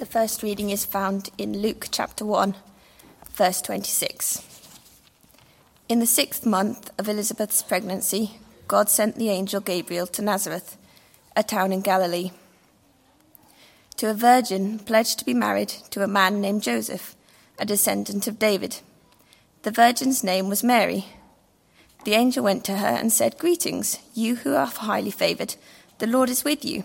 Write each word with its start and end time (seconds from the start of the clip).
The 0.00 0.06
first 0.06 0.42
reading 0.42 0.70
is 0.70 0.86
found 0.86 1.28
in 1.36 1.60
Luke 1.60 1.88
chapter 1.90 2.24
1, 2.24 2.54
verse 3.34 3.60
26. 3.60 4.42
In 5.90 5.98
the 5.98 6.06
sixth 6.06 6.46
month 6.46 6.90
of 6.98 7.06
Elizabeth's 7.06 7.62
pregnancy, 7.62 8.38
God 8.66 8.88
sent 8.88 9.16
the 9.16 9.28
angel 9.28 9.60
Gabriel 9.60 10.06
to 10.06 10.22
Nazareth, 10.22 10.78
a 11.36 11.42
town 11.42 11.70
in 11.70 11.82
Galilee, 11.82 12.30
to 13.98 14.08
a 14.08 14.14
virgin 14.14 14.78
pledged 14.78 15.18
to 15.18 15.26
be 15.26 15.34
married 15.34 15.68
to 15.90 16.02
a 16.02 16.08
man 16.08 16.40
named 16.40 16.62
Joseph, 16.62 17.14
a 17.58 17.66
descendant 17.66 18.26
of 18.26 18.38
David. 18.38 18.78
The 19.64 19.70
virgin's 19.70 20.24
name 20.24 20.48
was 20.48 20.64
Mary. 20.64 21.08
The 22.06 22.14
angel 22.14 22.42
went 22.42 22.64
to 22.64 22.78
her 22.78 22.86
and 22.86 23.12
said, 23.12 23.36
Greetings, 23.36 23.98
you 24.14 24.36
who 24.36 24.54
are 24.54 24.64
highly 24.64 25.10
favored, 25.10 25.56
the 25.98 26.06
Lord 26.06 26.30
is 26.30 26.42
with 26.42 26.64
you. 26.64 26.84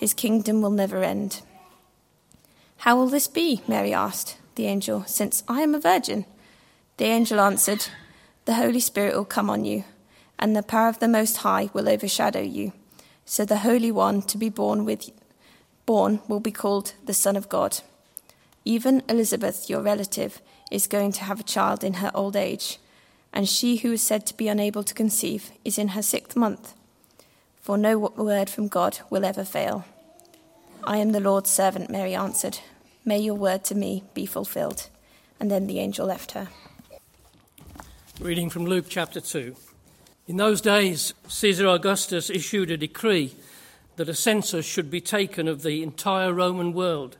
his 0.00 0.14
kingdom 0.14 0.62
will 0.62 0.70
never 0.70 1.04
end. 1.04 1.42
How 2.78 2.96
will 2.96 3.08
this 3.08 3.28
be? 3.28 3.60
Mary 3.68 3.92
asked 3.92 4.38
the 4.54 4.64
angel, 4.64 5.04
since 5.06 5.44
I 5.46 5.60
am 5.60 5.74
a 5.74 5.78
virgin. 5.78 6.24
The 6.96 7.04
angel 7.04 7.38
answered, 7.38 7.86
The 8.46 8.54
Holy 8.54 8.80
Spirit 8.80 9.14
will 9.14 9.26
come 9.26 9.50
on 9.50 9.66
you, 9.66 9.84
and 10.38 10.56
the 10.56 10.62
power 10.62 10.88
of 10.88 11.00
the 11.00 11.06
Most 11.06 11.36
High 11.38 11.68
will 11.74 11.86
overshadow 11.86 12.40
you. 12.40 12.72
So 13.26 13.44
the 13.44 13.58
Holy 13.58 13.92
One 13.92 14.22
to 14.22 14.38
be 14.38 14.48
born 14.48 14.86
with 14.86 15.10
born 15.84 16.20
will 16.26 16.40
be 16.40 16.50
called 16.50 16.94
the 17.04 17.12
Son 17.12 17.36
of 17.36 17.50
God. 17.50 17.80
Even 18.64 19.02
Elizabeth, 19.06 19.68
your 19.68 19.82
relative, 19.82 20.40
is 20.70 20.86
going 20.86 21.12
to 21.12 21.24
have 21.24 21.40
a 21.40 21.52
child 21.54 21.84
in 21.84 21.94
her 21.94 22.10
old 22.14 22.36
age, 22.36 22.78
and 23.34 23.46
she 23.46 23.76
who 23.76 23.92
is 23.92 24.02
said 24.02 24.24
to 24.24 24.36
be 24.38 24.48
unable 24.48 24.82
to 24.82 24.94
conceive 24.94 25.50
is 25.62 25.76
in 25.76 25.88
her 25.88 26.02
sixth 26.02 26.36
month 26.36 26.72
for 27.60 27.76
no 27.76 27.98
word 27.98 28.50
from 28.50 28.68
God 28.68 29.00
will 29.10 29.24
ever 29.24 29.44
fail. 29.44 29.84
I 30.84 30.96
am 30.96 31.12
the 31.12 31.20
Lord's 31.20 31.50
servant, 31.50 31.90
Mary 31.90 32.14
answered. 32.14 32.58
May 33.04 33.18
your 33.18 33.34
word 33.34 33.64
to 33.64 33.74
me 33.74 34.04
be 34.14 34.26
fulfilled. 34.26 34.88
And 35.38 35.50
then 35.50 35.66
the 35.66 35.78
angel 35.78 36.06
left 36.06 36.32
her. 36.32 36.48
Reading 38.18 38.50
from 38.50 38.66
Luke 38.66 38.86
chapter 38.88 39.20
2. 39.20 39.56
In 40.26 40.36
those 40.36 40.60
days, 40.60 41.14
Caesar 41.28 41.66
Augustus 41.66 42.30
issued 42.30 42.70
a 42.70 42.76
decree 42.76 43.34
that 43.96 44.08
a 44.08 44.14
census 44.14 44.64
should 44.64 44.90
be 44.90 45.00
taken 45.00 45.48
of 45.48 45.62
the 45.62 45.82
entire 45.82 46.32
Roman 46.32 46.72
world. 46.72 47.16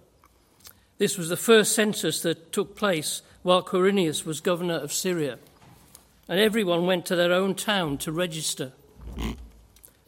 This 0.98 1.18
was 1.18 1.28
the 1.28 1.36
first 1.36 1.74
census 1.74 2.20
that 2.22 2.52
took 2.52 2.77
place 2.77 3.22
while 3.42 3.62
Quirinius 3.62 4.24
was 4.24 4.41
governor 4.41 4.77
of 4.77 4.92
Syria, 4.92 5.38
and 6.28 6.38
everyone 6.38 6.86
went 6.86 7.06
to 7.06 7.16
their 7.16 7.33
own 7.33 7.55
town 7.55 7.98
to 7.98 8.12
register. 8.12 8.72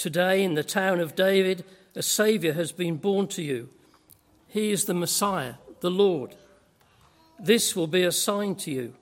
Today, 0.00 0.42
in 0.42 0.54
the 0.54 0.64
town 0.64 0.98
of 0.98 1.14
David, 1.14 1.62
a 1.94 2.02
Saviour 2.02 2.54
has 2.54 2.72
been 2.72 2.96
born 2.96 3.26
to 3.28 3.42
you. 3.42 3.68
He 4.48 4.70
is 4.70 4.86
the 4.86 4.94
Messiah, 4.94 5.56
the 5.80 5.90
Lord. 5.90 6.36
This 7.38 7.76
will 7.76 7.86
be 7.86 8.04
a 8.04 8.10
sign 8.10 8.54
to 8.64 8.70
you. 8.70 8.94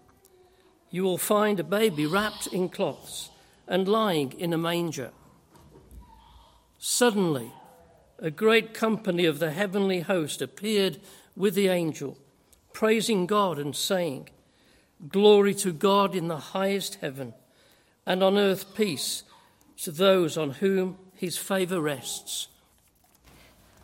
You 0.91 1.04
will 1.04 1.16
find 1.16 1.60
a 1.60 1.62
baby 1.62 2.04
wrapped 2.04 2.48
in 2.48 2.69
cloths 2.69 3.31
and 3.69 3.87
lying 3.87 4.32
in 4.41 4.53
a 4.53 4.58
manger. 4.58 5.12
Suddenly, 6.78 7.53
a 8.19 8.32
great 8.32 8.75
company 8.75 9.25
of 9.25 9.38
the 9.38 9.53
heavenly 9.53 10.00
host 10.00 10.42
appeared 10.42 10.98
with 11.37 11.54
the 11.54 11.69
angel, 11.69 12.19
praising 12.72 13.26
God 13.26 13.60
and 13.60 13.76
saying, 13.76 14.31
Glory 15.08 15.54
to 15.54 15.72
God 15.72 16.16
in 16.16 16.26
the 16.26 16.38
highest 16.38 16.97
heaven, 16.97 17.34
and 18.04 18.20
on 18.20 18.37
earth 18.37 18.75
peace 18.75 19.22
to 19.82 19.90
those 19.90 20.36
on 20.36 20.50
whom 20.50 20.98
his 21.14 21.36
favour 21.36 21.80
rests. 21.80 22.48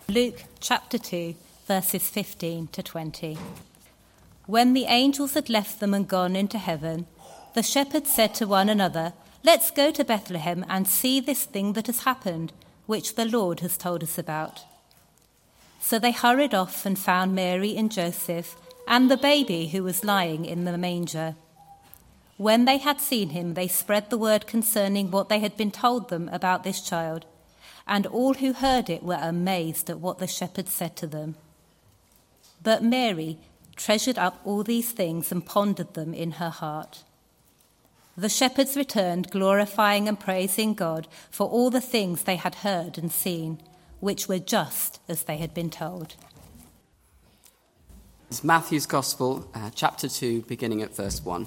Luke 0.09 0.45
chapter 0.61 0.99
2, 0.99 1.35
verses 1.67 2.09
15 2.09 2.69
to 2.69 2.83
20. 2.83 3.39
When 4.47 4.75
the 4.75 4.85
angels 4.85 5.35
had 5.35 5.49
left 5.49 5.81
them 5.81 5.95
and 5.95 6.07
gone 6.07 6.37
into 6.37 6.59
heaven, 6.59 7.07
the 7.55 7.63
shepherds 7.63 8.13
said 8.13 8.35
to 8.35 8.47
one 8.47 8.69
another, 8.69 9.15
Let's 9.43 9.71
go 9.71 9.91
to 9.93 10.05
Bethlehem 10.05 10.65
and 10.69 10.89
see 10.89 11.21
this 11.21 11.45
thing 11.45 11.75
that 11.75 11.87
has 11.87 12.05
happened, 12.05 12.53
which 12.87 13.15
the 13.15 13.25
Lord 13.25 13.61
has 13.61 13.77
told 13.77 14.03
us 14.03 14.19
about. 14.19 14.65
So 15.81 15.99
they 15.99 16.13
hurried 16.13 16.55
off 16.55 16.85
and 16.85 16.99
found 16.99 17.35
Mary 17.35 17.77
and 17.77 17.93
Joseph 17.93 18.57
and 18.89 19.11
the 19.11 19.17
baby 19.17 19.69
who 19.69 19.83
was 19.83 20.05
lying 20.05 20.45
in 20.45 20.65
the 20.65 20.77
manger. 20.77 21.37
When 22.37 22.65
they 22.65 22.79
had 22.79 23.01
seen 23.01 23.31
him, 23.31 23.55
they 23.55 23.69
spread 23.69 24.11
the 24.11 24.19
word 24.19 24.47
concerning 24.47 25.11
what 25.11 25.29
they 25.29 25.39
had 25.39 25.57
been 25.57 25.71
told 25.71 26.09
them 26.09 26.29
about 26.33 26.65
this 26.65 26.81
child, 26.81 27.27
and 27.87 28.07
all 28.07 28.35
who 28.35 28.53
heard 28.53 28.91
it 28.91 29.03
were 29.03 29.19
amazed 29.21 29.89
at 29.89 30.01
what 30.01 30.19
the 30.19 30.27
shepherds 30.27 30.73
said 30.73 30.97
to 30.97 31.07
them. 31.07 31.37
But 32.63 32.83
Mary 32.83 33.39
treasured 33.77 34.19
up 34.19 34.41
all 34.45 34.63
these 34.65 34.91
things 34.91 35.31
and 35.31 35.47
pondered 35.47 35.95
them 35.95 36.13
in 36.13 36.33
her 36.33 36.51
heart. 36.51 37.05
The 38.17 38.29
shepherds 38.29 38.77
returned, 38.77 39.31
glorifying 39.31 40.09
and 40.09 40.19
praising 40.19 40.75
God 40.75 41.09
for 41.31 41.49
all 41.49 41.71
the 41.71 41.81
things 41.81 42.23
they 42.23 42.37
had 42.37 42.57
heard 42.57 42.97
and 42.97 43.11
seen, 43.11 43.61
which 44.01 44.29
were 44.29 44.39
just 44.39 45.01
as 45.09 45.25
they 45.25 45.37
had 45.39 45.53
been 45.53 45.71
told. 45.71 46.15
It's 48.31 48.43
Matthew's 48.43 48.87
Gospel, 48.87 49.49
uh, 49.55 49.71
chapter 49.75 50.09
2, 50.09 50.43
beginning 50.43 50.83
at 50.83 50.95
verse 50.95 51.25
1. 51.25 51.47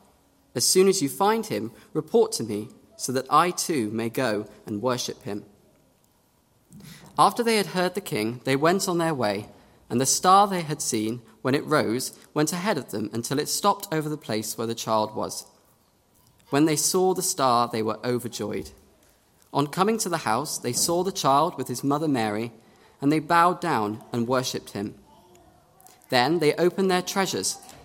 As 0.53 0.65
soon 0.65 0.87
as 0.87 1.01
you 1.01 1.09
find 1.09 1.45
him, 1.45 1.71
report 1.93 2.31
to 2.33 2.43
me, 2.43 2.69
so 2.97 3.11
that 3.11 3.25
I 3.29 3.51
too 3.51 3.89
may 3.91 4.09
go 4.09 4.47
and 4.65 4.81
worship 4.81 5.23
him. 5.23 5.45
After 7.17 7.43
they 7.43 7.57
had 7.57 7.67
heard 7.67 7.95
the 7.95 8.01
king, 8.01 8.41
they 8.43 8.55
went 8.55 8.87
on 8.87 8.97
their 8.97 9.13
way, 9.13 9.49
and 9.89 9.99
the 9.99 10.05
star 10.05 10.47
they 10.47 10.61
had 10.61 10.81
seen, 10.81 11.21
when 11.41 11.55
it 11.55 11.65
rose, 11.65 12.17
went 12.33 12.53
ahead 12.53 12.77
of 12.77 12.91
them 12.91 13.09
until 13.13 13.39
it 13.39 13.49
stopped 13.49 13.87
over 13.91 14.07
the 14.07 14.17
place 14.17 14.57
where 14.57 14.67
the 14.67 14.75
child 14.75 15.15
was. 15.15 15.45
When 16.49 16.65
they 16.65 16.75
saw 16.75 17.13
the 17.13 17.21
star, 17.21 17.67
they 17.67 17.81
were 17.81 17.99
overjoyed. 18.05 18.71
On 19.53 19.67
coming 19.67 19.97
to 19.99 20.09
the 20.09 20.19
house, 20.19 20.57
they 20.57 20.73
saw 20.73 21.03
the 21.03 21.11
child 21.11 21.57
with 21.57 21.67
his 21.67 21.83
mother 21.83 22.07
Mary, 22.07 22.51
and 23.01 23.11
they 23.11 23.19
bowed 23.19 23.59
down 23.59 24.03
and 24.13 24.27
worshipped 24.27 24.71
him. 24.71 24.95
Then 26.09 26.39
they 26.39 26.53
opened 26.55 26.91
their 26.91 27.01
treasures 27.01 27.57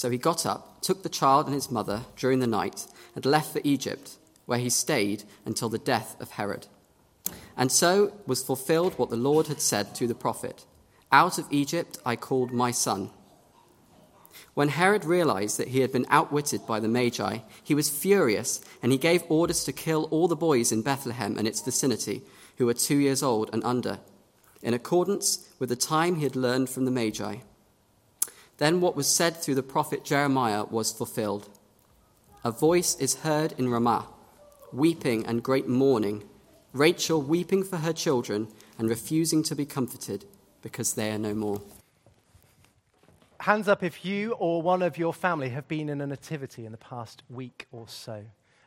So 0.00 0.08
he 0.08 0.16
got 0.16 0.46
up, 0.46 0.80
took 0.80 1.02
the 1.02 1.10
child 1.10 1.44
and 1.44 1.54
his 1.54 1.70
mother 1.70 2.04
during 2.16 2.38
the 2.38 2.46
night, 2.46 2.86
and 3.14 3.26
left 3.26 3.52
for 3.52 3.60
Egypt, 3.64 4.16
where 4.46 4.58
he 4.58 4.70
stayed 4.70 5.24
until 5.44 5.68
the 5.68 5.76
death 5.76 6.18
of 6.18 6.30
Herod. 6.30 6.68
And 7.54 7.70
so 7.70 8.14
was 8.26 8.42
fulfilled 8.42 8.94
what 8.96 9.10
the 9.10 9.16
Lord 9.16 9.48
had 9.48 9.60
said 9.60 9.94
to 9.96 10.06
the 10.06 10.14
prophet 10.14 10.64
Out 11.12 11.36
of 11.36 11.44
Egypt 11.50 11.98
I 12.06 12.16
called 12.16 12.50
my 12.50 12.70
son. 12.70 13.10
When 14.54 14.70
Herod 14.70 15.04
realized 15.04 15.58
that 15.58 15.68
he 15.68 15.80
had 15.80 15.92
been 15.92 16.06
outwitted 16.08 16.66
by 16.66 16.80
the 16.80 16.88
Magi, 16.88 17.40
he 17.62 17.74
was 17.74 17.90
furious, 17.90 18.62
and 18.82 18.92
he 18.92 18.96
gave 18.96 19.22
orders 19.28 19.64
to 19.64 19.72
kill 19.74 20.04
all 20.04 20.28
the 20.28 20.34
boys 20.34 20.72
in 20.72 20.80
Bethlehem 20.80 21.36
and 21.36 21.46
its 21.46 21.60
vicinity 21.60 22.22
who 22.56 22.64
were 22.64 22.72
two 22.72 22.96
years 22.96 23.22
old 23.22 23.50
and 23.52 23.62
under, 23.64 23.98
in 24.62 24.72
accordance 24.72 25.46
with 25.58 25.68
the 25.68 25.76
time 25.76 26.14
he 26.14 26.24
had 26.24 26.36
learned 26.36 26.70
from 26.70 26.86
the 26.86 26.90
Magi. 26.90 27.40
Then 28.60 28.80
what 28.80 28.94
was 28.94 29.08
said 29.08 29.36
through 29.36 29.56
the 29.56 29.64
prophet 29.64 30.04
Jeremiah 30.04 30.64
was 30.64 30.92
fulfilled. 30.92 31.48
A 32.44 32.52
voice 32.52 32.94
is 33.00 33.16
heard 33.26 33.52
in 33.58 33.68
Ramah, 33.68 34.06
weeping 34.72 35.26
and 35.26 35.42
great 35.42 35.66
mourning, 35.66 36.22
Rachel 36.72 37.20
weeping 37.20 37.64
for 37.64 37.78
her 37.78 37.92
children 37.92 38.46
and 38.78 38.88
refusing 38.88 39.42
to 39.42 39.56
be 39.56 39.66
comforted 39.66 40.24
because 40.62 40.94
they 40.94 41.10
are 41.10 41.18
no 41.18 41.34
more 41.34 41.60
hands 43.40 43.68
up 43.68 43.82
if 43.82 44.04
you 44.04 44.32
or 44.32 44.60
one 44.60 44.82
of 44.82 44.98
your 44.98 45.14
family 45.14 45.48
have 45.48 45.66
been 45.66 45.88
in 45.88 46.00
a 46.00 46.06
nativity 46.06 46.66
in 46.66 46.72
the 46.72 46.78
past 46.78 47.22
week 47.30 47.66
or 47.72 47.88
so. 47.88 48.22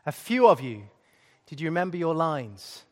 A 0.06 0.12
few 0.12 0.48
of 0.48 0.62
you, 0.62 0.84
did 1.48 1.62
you 1.62 1.68
remember 1.68 1.96
your 1.96 2.16
lines? 2.16 2.84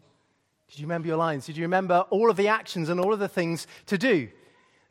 Did 0.69 0.79
you 0.79 0.85
remember 0.85 1.07
your 1.07 1.17
lines? 1.17 1.45
Did 1.45 1.57
you 1.57 1.63
remember 1.63 2.05
all 2.11 2.29
of 2.29 2.37
the 2.37 2.47
actions 2.47 2.89
and 2.89 2.99
all 2.99 3.13
of 3.13 3.19
the 3.19 3.27
things 3.27 3.67
to 3.87 3.97
do? 3.97 4.29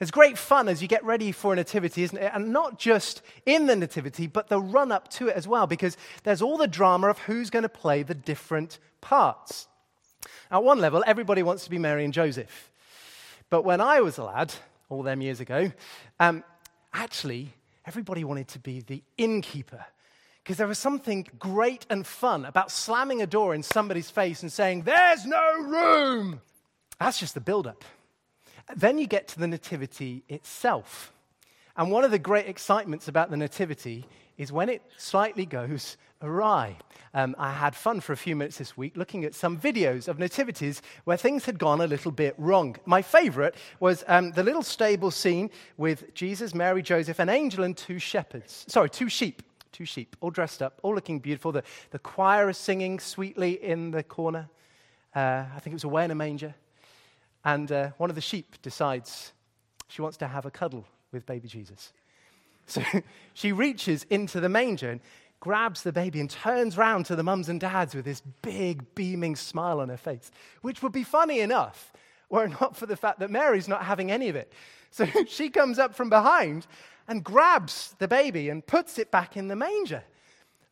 It's 0.00 0.10
great 0.10 0.38
fun 0.38 0.68
as 0.68 0.80
you 0.80 0.88
get 0.88 1.04
ready 1.04 1.30
for 1.30 1.52
a 1.52 1.56
nativity, 1.56 2.02
isn't 2.02 2.16
it? 2.16 2.32
And 2.34 2.54
not 2.54 2.78
just 2.78 3.20
in 3.44 3.66
the 3.66 3.76
nativity, 3.76 4.26
but 4.26 4.48
the 4.48 4.58
run 4.58 4.90
up 4.90 5.08
to 5.10 5.28
it 5.28 5.36
as 5.36 5.46
well, 5.46 5.66
because 5.66 5.98
there's 6.22 6.40
all 6.40 6.56
the 6.56 6.66
drama 6.66 7.08
of 7.08 7.18
who's 7.18 7.50
going 7.50 7.64
to 7.64 7.68
play 7.68 8.02
the 8.02 8.14
different 8.14 8.78
parts. 9.02 9.68
At 10.50 10.64
one 10.64 10.78
level, 10.78 11.04
everybody 11.06 11.42
wants 11.42 11.64
to 11.64 11.70
be 11.70 11.78
Mary 11.78 12.04
and 12.04 12.14
Joseph. 12.14 12.70
But 13.50 13.62
when 13.62 13.82
I 13.82 14.00
was 14.00 14.16
a 14.16 14.24
lad, 14.24 14.54
all 14.88 15.02
them 15.02 15.20
years 15.20 15.40
ago, 15.40 15.70
um, 16.18 16.44
actually, 16.94 17.52
everybody 17.84 18.24
wanted 18.24 18.48
to 18.48 18.58
be 18.58 18.80
the 18.80 19.02
innkeeper. 19.18 19.84
Because 20.42 20.56
there 20.56 20.66
was 20.66 20.78
something 20.78 21.28
great 21.38 21.84
and 21.90 22.06
fun 22.06 22.46
about 22.46 22.70
slamming 22.70 23.20
a 23.20 23.26
door 23.26 23.54
in 23.54 23.62
somebody's 23.62 24.08
face 24.08 24.42
and 24.42 24.50
saying, 24.50 24.82
There's 24.82 25.26
no 25.26 25.58
room. 25.58 26.40
That's 26.98 27.20
just 27.20 27.34
the 27.34 27.40
build 27.40 27.66
up. 27.66 27.84
Then 28.76 28.98
you 28.98 29.06
get 29.06 29.28
to 29.28 29.38
the 29.38 29.46
nativity 29.46 30.22
itself. 30.28 31.12
And 31.76 31.90
one 31.90 32.04
of 32.04 32.10
the 32.10 32.18
great 32.18 32.46
excitements 32.46 33.08
about 33.08 33.30
the 33.30 33.36
nativity 33.36 34.06
is 34.36 34.52
when 34.52 34.68
it 34.68 34.82
slightly 34.96 35.46
goes 35.46 35.96
awry. 36.22 36.76
Um, 37.12 37.34
I 37.38 37.52
had 37.52 37.74
fun 37.74 38.00
for 38.00 38.12
a 38.12 38.16
few 38.16 38.36
minutes 38.36 38.58
this 38.58 38.76
week 38.76 38.96
looking 38.96 39.24
at 39.24 39.34
some 39.34 39.58
videos 39.58 40.06
of 40.06 40.18
nativities 40.18 40.82
where 41.04 41.16
things 41.16 41.44
had 41.44 41.58
gone 41.58 41.80
a 41.80 41.86
little 41.86 42.12
bit 42.12 42.34
wrong. 42.38 42.76
My 42.84 43.02
favorite 43.02 43.54
was 43.80 44.04
um, 44.06 44.32
the 44.32 44.42
little 44.42 44.62
stable 44.62 45.10
scene 45.10 45.50
with 45.76 46.14
Jesus, 46.14 46.54
Mary, 46.54 46.82
Joseph, 46.82 47.18
an 47.18 47.28
angel, 47.28 47.64
and 47.64 47.76
two 47.76 47.98
shepherds. 47.98 48.64
Sorry, 48.68 48.90
two 48.90 49.08
sheep. 49.08 49.42
Two 49.72 49.84
sheep, 49.84 50.16
all 50.20 50.30
dressed 50.30 50.62
up, 50.62 50.80
all 50.82 50.94
looking 50.94 51.20
beautiful. 51.20 51.52
The, 51.52 51.62
the 51.90 52.00
choir 52.00 52.50
is 52.50 52.58
singing 52.58 52.98
sweetly 52.98 53.52
in 53.62 53.92
the 53.92 54.02
corner. 54.02 54.50
Uh, 55.14 55.44
I 55.54 55.60
think 55.60 55.72
it 55.72 55.74
was 55.74 55.84
away 55.84 56.04
in 56.04 56.10
a 56.10 56.16
manger. 56.16 56.54
And 57.44 57.70
uh, 57.72 57.90
one 57.96 58.10
of 58.10 58.16
the 58.16 58.22
sheep 58.22 58.56
decides 58.62 59.32
she 59.88 60.02
wants 60.02 60.16
to 60.18 60.28
have 60.28 60.46
a 60.46 60.50
cuddle 60.50 60.86
with 61.12 61.26
baby 61.26 61.48
Jesus. 61.48 61.92
So 62.66 62.82
she 63.34 63.50
reaches 63.50 64.06
into 64.10 64.38
the 64.38 64.48
manger 64.48 64.90
and 64.90 65.00
grabs 65.40 65.82
the 65.82 65.90
baby 65.90 66.20
and 66.20 66.30
turns 66.30 66.76
round 66.76 67.04
to 67.06 67.16
the 67.16 67.24
mums 67.24 67.48
and 67.48 67.58
dads 67.58 67.96
with 67.96 68.04
this 68.04 68.22
big, 68.42 68.94
beaming 68.94 69.34
smile 69.34 69.80
on 69.80 69.88
her 69.88 69.96
face, 69.96 70.30
which 70.62 70.80
would 70.80 70.92
be 70.92 71.02
funny 71.02 71.40
enough 71.40 71.92
were 72.30 72.44
it 72.44 72.60
not 72.60 72.76
for 72.76 72.86
the 72.86 72.96
fact 72.96 73.18
that 73.18 73.30
Mary's 73.30 73.68
not 73.68 73.84
having 73.84 74.10
any 74.10 74.28
of 74.28 74.36
it. 74.36 74.52
So 74.90 75.06
she 75.26 75.50
comes 75.50 75.78
up 75.78 75.94
from 75.94 76.08
behind 76.08 76.66
and 77.08 77.22
grabs 77.22 77.94
the 77.98 78.08
baby 78.08 78.48
and 78.48 78.64
puts 78.64 78.98
it 78.98 79.10
back 79.10 79.36
in 79.36 79.48
the 79.48 79.56
manger. 79.56 80.04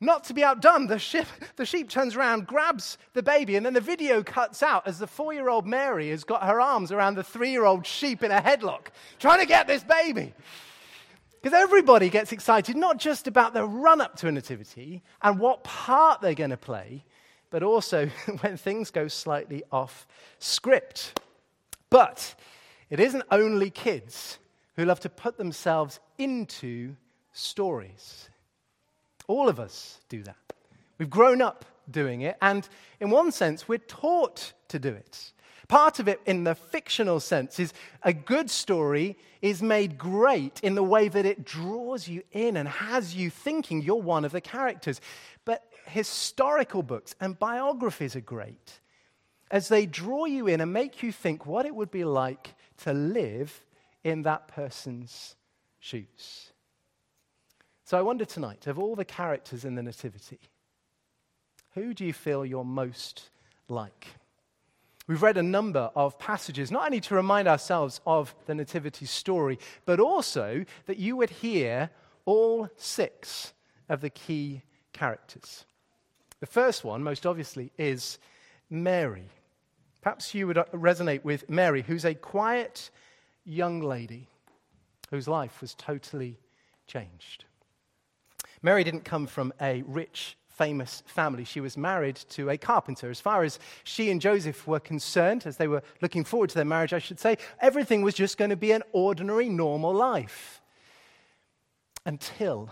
Not 0.00 0.25
to 0.25 0.35
be 0.35 0.45
outdone, 0.45 0.87
the 0.87 0.99
sheep, 0.99 1.27
the 1.56 1.67
sheep 1.67 1.89
turns 1.89 2.15
around, 2.15 2.47
grabs 2.47 2.99
the 3.15 3.23
baby, 3.23 3.56
and 3.56 3.67
then 3.67 3.75
the 3.75 3.81
video 3.81 4.23
cuts 4.23 4.62
out 4.62 4.87
as 4.87 4.99
the 4.99 5.09
four 5.09 5.33
year 5.33 5.49
old 5.49 5.67
Mary 5.67 6.11
has 6.11 6.23
got 6.23 6.45
her 6.45 6.61
arms 6.61 6.93
around 6.93 7.17
the 7.17 7.25
three 7.25 7.50
year 7.50 7.64
old 7.64 7.85
sheep 7.85 8.23
in 8.23 8.31
a 8.31 8.40
headlock, 8.40 8.88
trying 9.19 9.40
to 9.40 9.47
get 9.47 9.67
this 9.67 9.83
baby. 9.83 10.35
Because 11.40 11.57
everybody 11.57 12.11
gets 12.11 12.33
excited 12.33 12.76
not 12.76 12.99
just 12.99 13.26
about 13.26 13.55
the 13.55 13.64
run 13.64 14.00
up 14.00 14.17
to 14.17 14.28
a 14.28 14.33
nativity 14.33 15.02
and 15.23 15.38
what 15.38 15.64
part 15.64 16.21
they're 16.21 16.35
going 16.35 16.50
to 16.50 16.57
play, 16.57 17.05
but 17.50 17.62
also 17.62 18.07
when 18.40 18.57
things 18.57 18.90
go 18.90 19.09
slightly 19.09 19.64
off 19.73 20.07
script. 20.38 21.21
But 21.90 22.35
it 22.90 23.00
isn't 23.00 23.25
only 23.31 23.71
kids 23.71 24.38
who 24.76 24.85
love 24.85 25.00
to 25.00 25.09
put 25.09 25.38
themselves 25.38 25.99
into 26.19 26.95
stories. 27.33 28.27
All 29.28 29.49
of 29.49 29.61
us 29.61 30.00
do 30.08 30.23
that. 30.25 30.37
We've 30.99 31.08
grown 31.08 31.40
up 31.40 31.64
doing 31.88 32.23
it, 32.23 32.37
and 32.42 32.68
in 32.99 33.11
one 33.11 33.30
sense, 33.30 33.68
we're 33.68 33.78
taught 33.78 34.52
to 34.68 34.78
do 34.80 34.88
it. 34.88 35.32
Part 35.68 35.99
of 35.99 36.08
it, 36.08 36.20
in 36.25 36.44
the 36.44 36.54
fictional 36.54 37.20
sense, 37.20 37.61
is 37.61 37.75
a 38.02 38.12
good 38.12 38.50
story 38.50 39.16
is 39.42 39.62
made 39.62 39.99
great 39.99 40.61
in 40.62 40.75
the 40.75 40.82
way 40.82 41.08
that 41.08 41.26
it 41.26 41.44
draws 41.44 42.08
you 42.08 42.23
in 42.32 42.56
and 42.56 42.68
has 42.68 43.14
you 43.14 43.28
thinking 43.30 43.82
you're 43.82 43.97
one 43.97 44.25
of 44.25 44.32
the 44.32 44.40
characters. 44.40 45.00
But 45.44 45.62
historical 45.87 46.82
books 46.82 47.14
and 47.20 47.38
biographies 47.38 48.16
are 48.16 48.20
great 48.20 48.80
as 49.50 49.68
they 49.68 49.87
draw 49.87 50.25
you 50.25 50.47
in 50.47 50.61
and 50.61 50.73
make 50.73 51.02
you 51.02 51.12
think 51.12 51.47
what 51.47 51.66
it 51.66 51.75
would 51.75 51.90
be 51.90 52.04
like 52.04 52.54
to 52.78 52.92
live 52.92 53.64
in 54.04 54.23
that 54.23 54.49
person's 54.49 55.37
shoes. 55.80 56.52
So 57.88 57.97
I 57.97 58.02
wonder 58.02 58.26
tonight, 58.26 58.66
of 58.66 58.78
all 58.78 58.95
the 58.95 59.04
characters 59.07 59.64
in 59.64 59.75
the 59.75 59.83
Nativity, 59.83 60.40
who 61.73 61.95
do 61.95 62.04
you 62.04 62.12
feel 62.12 62.45
you're 62.45 62.62
most 62.62 63.30
like? 63.66 64.09
We've 65.07 65.23
read 65.23 65.38
a 65.38 65.42
number 65.42 65.90
of 65.97 66.18
passages, 66.18 66.71
not 66.71 66.85
only 66.85 67.00
to 67.00 67.14
remind 67.14 67.49
ourselves 67.49 68.02
of 68.07 68.35
the 68.45 68.54
Nativity 68.54 69.07
story, 69.07 69.59
but 69.87 70.00
also 70.00 70.66
that 70.85 70.99
you 70.99 71.16
would 71.16 71.30
hear 71.30 71.88
all 72.26 72.68
six 72.76 73.54
of 73.88 74.02
the 74.02 74.11
key 74.11 74.61
characters. 74.92 75.64
The 76.40 76.47
first 76.47 76.85
one, 76.85 77.02
most 77.02 77.25
obviously, 77.25 77.73
is 77.78 78.18
Mary. 78.68 79.30
Perhaps 80.02 80.35
you 80.35 80.47
would 80.47 80.59
uh, 80.59 80.64
resonate 80.75 81.25
with 81.25 81.49
Mary, 81.49 81.80
who's 81.80 82.04
a 82.04 82.14
quiet 82.14 82.90
young 83.47 83.80
lady 83.80 84.28
whose 85.11 85.26
life 85.26 85.62
was 85.62 85.75
totally 85.75 86.38
changed. 86.87 87.47
Mary 88.62 88.85
didn't 88.85 89.05
come 89.05 89.27
from 89.27 89.53
a 89.61 89.83
rich 89.87 90.37
famous 90.49 91.05
family. 91.07 91.45
She 91.45 91.61
was 91.61 91.77
married 91.77 92.17
to 92.31 92.50
a 92.50 92.59
carpenter. 92.59 93.11
As 93.11 93.21
far 93.21 93.45
as 93.45 93.61
she 93.85 94.11
and 94.11 94.21
Joseph 94.21 94.67
were 94.67 94.81
concerned, 94.81 95.47
as 95.47 95.57
they 95.57 95.69
were 95.69 95.83
looking 96.03 96.25
forward 96.25 96.50
to 96.50 96.57
their 96.57 96.65
marriage, 96.65 96.93
I 96.93 96.99
should 96.99 97.21
say, 97.21 97.38
everything 97.61 98.03
was 98.03 98.15
just 98.15 98.37
going 98.37 98.50
to 98.50 98.57
be 98.57 98.73
an 98.73 98.83
ordinary, 98.93 99.49
normal 99.49 99.95
life. 99.95 100.61
Until 102.05 102.71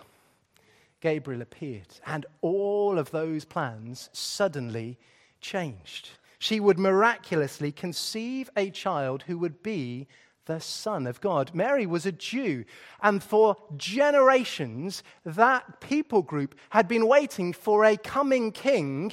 Gabriel 1.00 1.43
appeared, 1.43 2.00
and 2.07 2.26
all 2.40 2.99
of 2.99 3.12
those 3.12 3.45
plans 3.45 4.11
suddenly 4.12 4.99
changed. 5.40 6.11
She 6.38 6.59
would 6.59 6.78
miraculously 6.78 7.71
conceive 7.71 8.50
a 8.57 8.71
child 8.71 9.23
who 9.23 9.38
would 9.38 9.62
be 9.62 10.09
the 10.46 10.60
Son 10.60 11.06
of 11.06 11.20
God. 11.20 11.54
Mary 11.54 11.86
was 11.86 12.06
a 12.06 12.12
Jew, 12.12 12.64
and 13.02 13.22
for 13.22 13.56
generations, 13.76 15.02
that 15.24 15.80
people 15.80 16.22
group 16.22 16.54
had 16.70 16.88
been 16.88 17.06
waiting 17.06 17.52
for 17.52 17.84
a 17.84 17.96
coming 17.96 18.52
king 18.52 19.12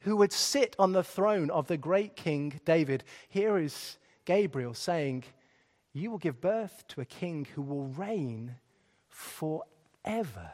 who 0.00 0.16
would 0.16 0.32
sit 0.32 0.76
on 0.78 0.92
the 0.92 1.04
throne 1.04 1.50
of 1.50 1.68
the 1.68 1.76
great 1.76 2.16
King 2.16 2.60
David. 2.64 3.04
Here 3.28 3.56
is 3.56 3.98
Gabriel 4.24 4.74
saying, 4.74 5.24
You 5.92 6.10
will 6.10 6.18
give 6.18 6.40
birth 6.40 6.84
to 6.88 7.00
a 7.00 7.06
king 7.06 7.46
who 7.54 7.62
will 7.62 7.86
reign 7.86 8.56
forever. 9.08 10.50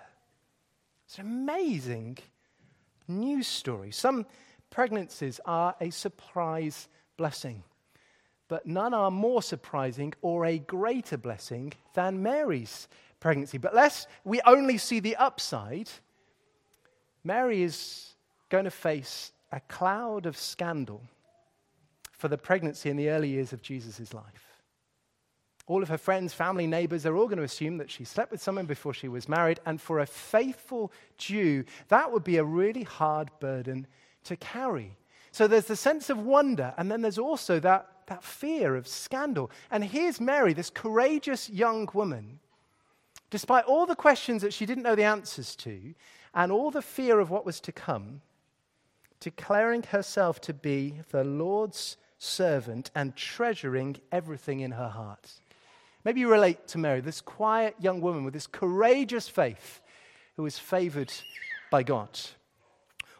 It's 1.06 1.18
an 1.18 1.26
amazing 1.26 2.18
news 3.08 3.46
story. 3.46 3.90
Some 3.90 4.26
pregnancies 4.68 5.40
are 5.46 5.74
a 5.80 5.88
surprise 5.88 6.88
blessing 7.16 7.64
but 8.48 8.66
none 8.66 8.94
are 8.94 9.10
more 9.10 9.42
surprising 9.42 10.14
or 10.22 10.46
a 10.46 10.58
greater 10.58 11.16
blessing 11.16 11.72
than 11.94 12.22
Mary's 12.22 12.88
pregnancy. 13.20 13.58
But 13.58 13.74
lest 13.74 14.08
we 14.24 14.40
only 14.46 14.78
see 14.78 15.00
the 15.00 15.16
upside, 15.16 15.90
Mary 17.22 17.62
is 17.62 18.14
going 18.48 18.64
to 18.64 18.70
face 18.70 19.32
a 19.52 19.60
cloud 19.60 20.26
of 20.26 20.36
scandal 20.36 21.02
for 22.12 22.28
the 22.28 22.38
pregnancy 22.38 22.90
in 22.90 22.96
the 22.96 23.10
early 23.10 23.28
years 23.28 23.52
of 23.52 23.62
Jesus' 23.62 24.12
life. 24.12 24.44
All 25.66 25.82
of 25.82 25.90
her 25.90 25.98
friends, 25.98 26.32
family, 26.32 26.66
neighbors 26.66 27.04
are 27.04 27.14
all 27.14 27.26
going 27.26 27.38
to 27.38 27.44
assume 27.44 27.76
that 27.76 27.90
she 27.90 28.04
slept 28.04 28.32
with 28.32 28.42
someone 28.42 28.64
before 28.64 28.94
she 28.94 29.06
was 29.06 29.28
married. 29.28 29.60
And 29.66 29.78
for 29.78 30.00
a 30.00 30.06
faithful 30.06 30.90
Jew, 31.18 31.64
that 31.88 32.10
would 32.10 32.24
be 32.24 32.38
a 32.38 32.44
really 32.44 32.84
hard 32.84 33.30
burden 33.38 33.86
to 34.24 34.36
carry. 34.36 34.96
So 35.30 35.46
there's 35.46 35.66
the 35.66 35.76
sense 35.76 36.08
of 36.08 36.18
wonder, 36.18 36.72
and 36.78 36.90
then 36.90 37.02
there's 37.02 37.18
also 37.18 37.60
that 37.60 37.86
that 38.08 38.24
fear 38.24 38.76
of 38.76 38.86
scandal. 38.86 39.50
And 39.70 39.84
here's 39.84 40.20
Mary, 40.20 40.52
this 40.52 40.70
courageous 40.70 41.48
young 41.48 41.88
woman, 41.94 42.40
despite 43.30 43.64
all 43.64 43.86
the 43.86 43.94
questions 43.94 44.42
that 44.42 44.52
she 44.52 44.66
didn't 44.66 44.82
know 44.82 44.94
the 44.94 45.04
answers 45.04 45.54
to 45.56 45.94
and 46.34 46.52
all 46.52 46.70
the 46.70 46.82
fear 46.82 47.20
of 47.20 47.30
what 47.30 47.46
was 47.46 47.60
to 47.60 47.72
come, 47.72 48.20
declaring 49.20 49.82
herself 49.82 50.40
to 50.42 50.54
be 50.54 51.00
the 51.10 51.24
Lord's 51.24 51.96
servant 52.18 52.90
and 52.94 53.16
treasuring 53.16 53.96
everything 54.12 54.60
in 54.60 54.72
her 54.72 54.88
heart. 54.88 55.32
Maybe 56.04 56.20
you 56.20 56.30
relate 56.30 56.68
to 56.68 56.78
Mary, 56.78 57.00
this 57.00 57.20
quiet 57.20 57.74
young 57.80 58.00
woman 58.00 58.24
with 58.24 58.34
this 58.34 58.46
courageous 58.46 59.28
faith 59.28 59.82
who 60.36 60.46
is 60.46 60.58
favored 60.58 61.12
by 61.70 61.82
God. 61.82 62.18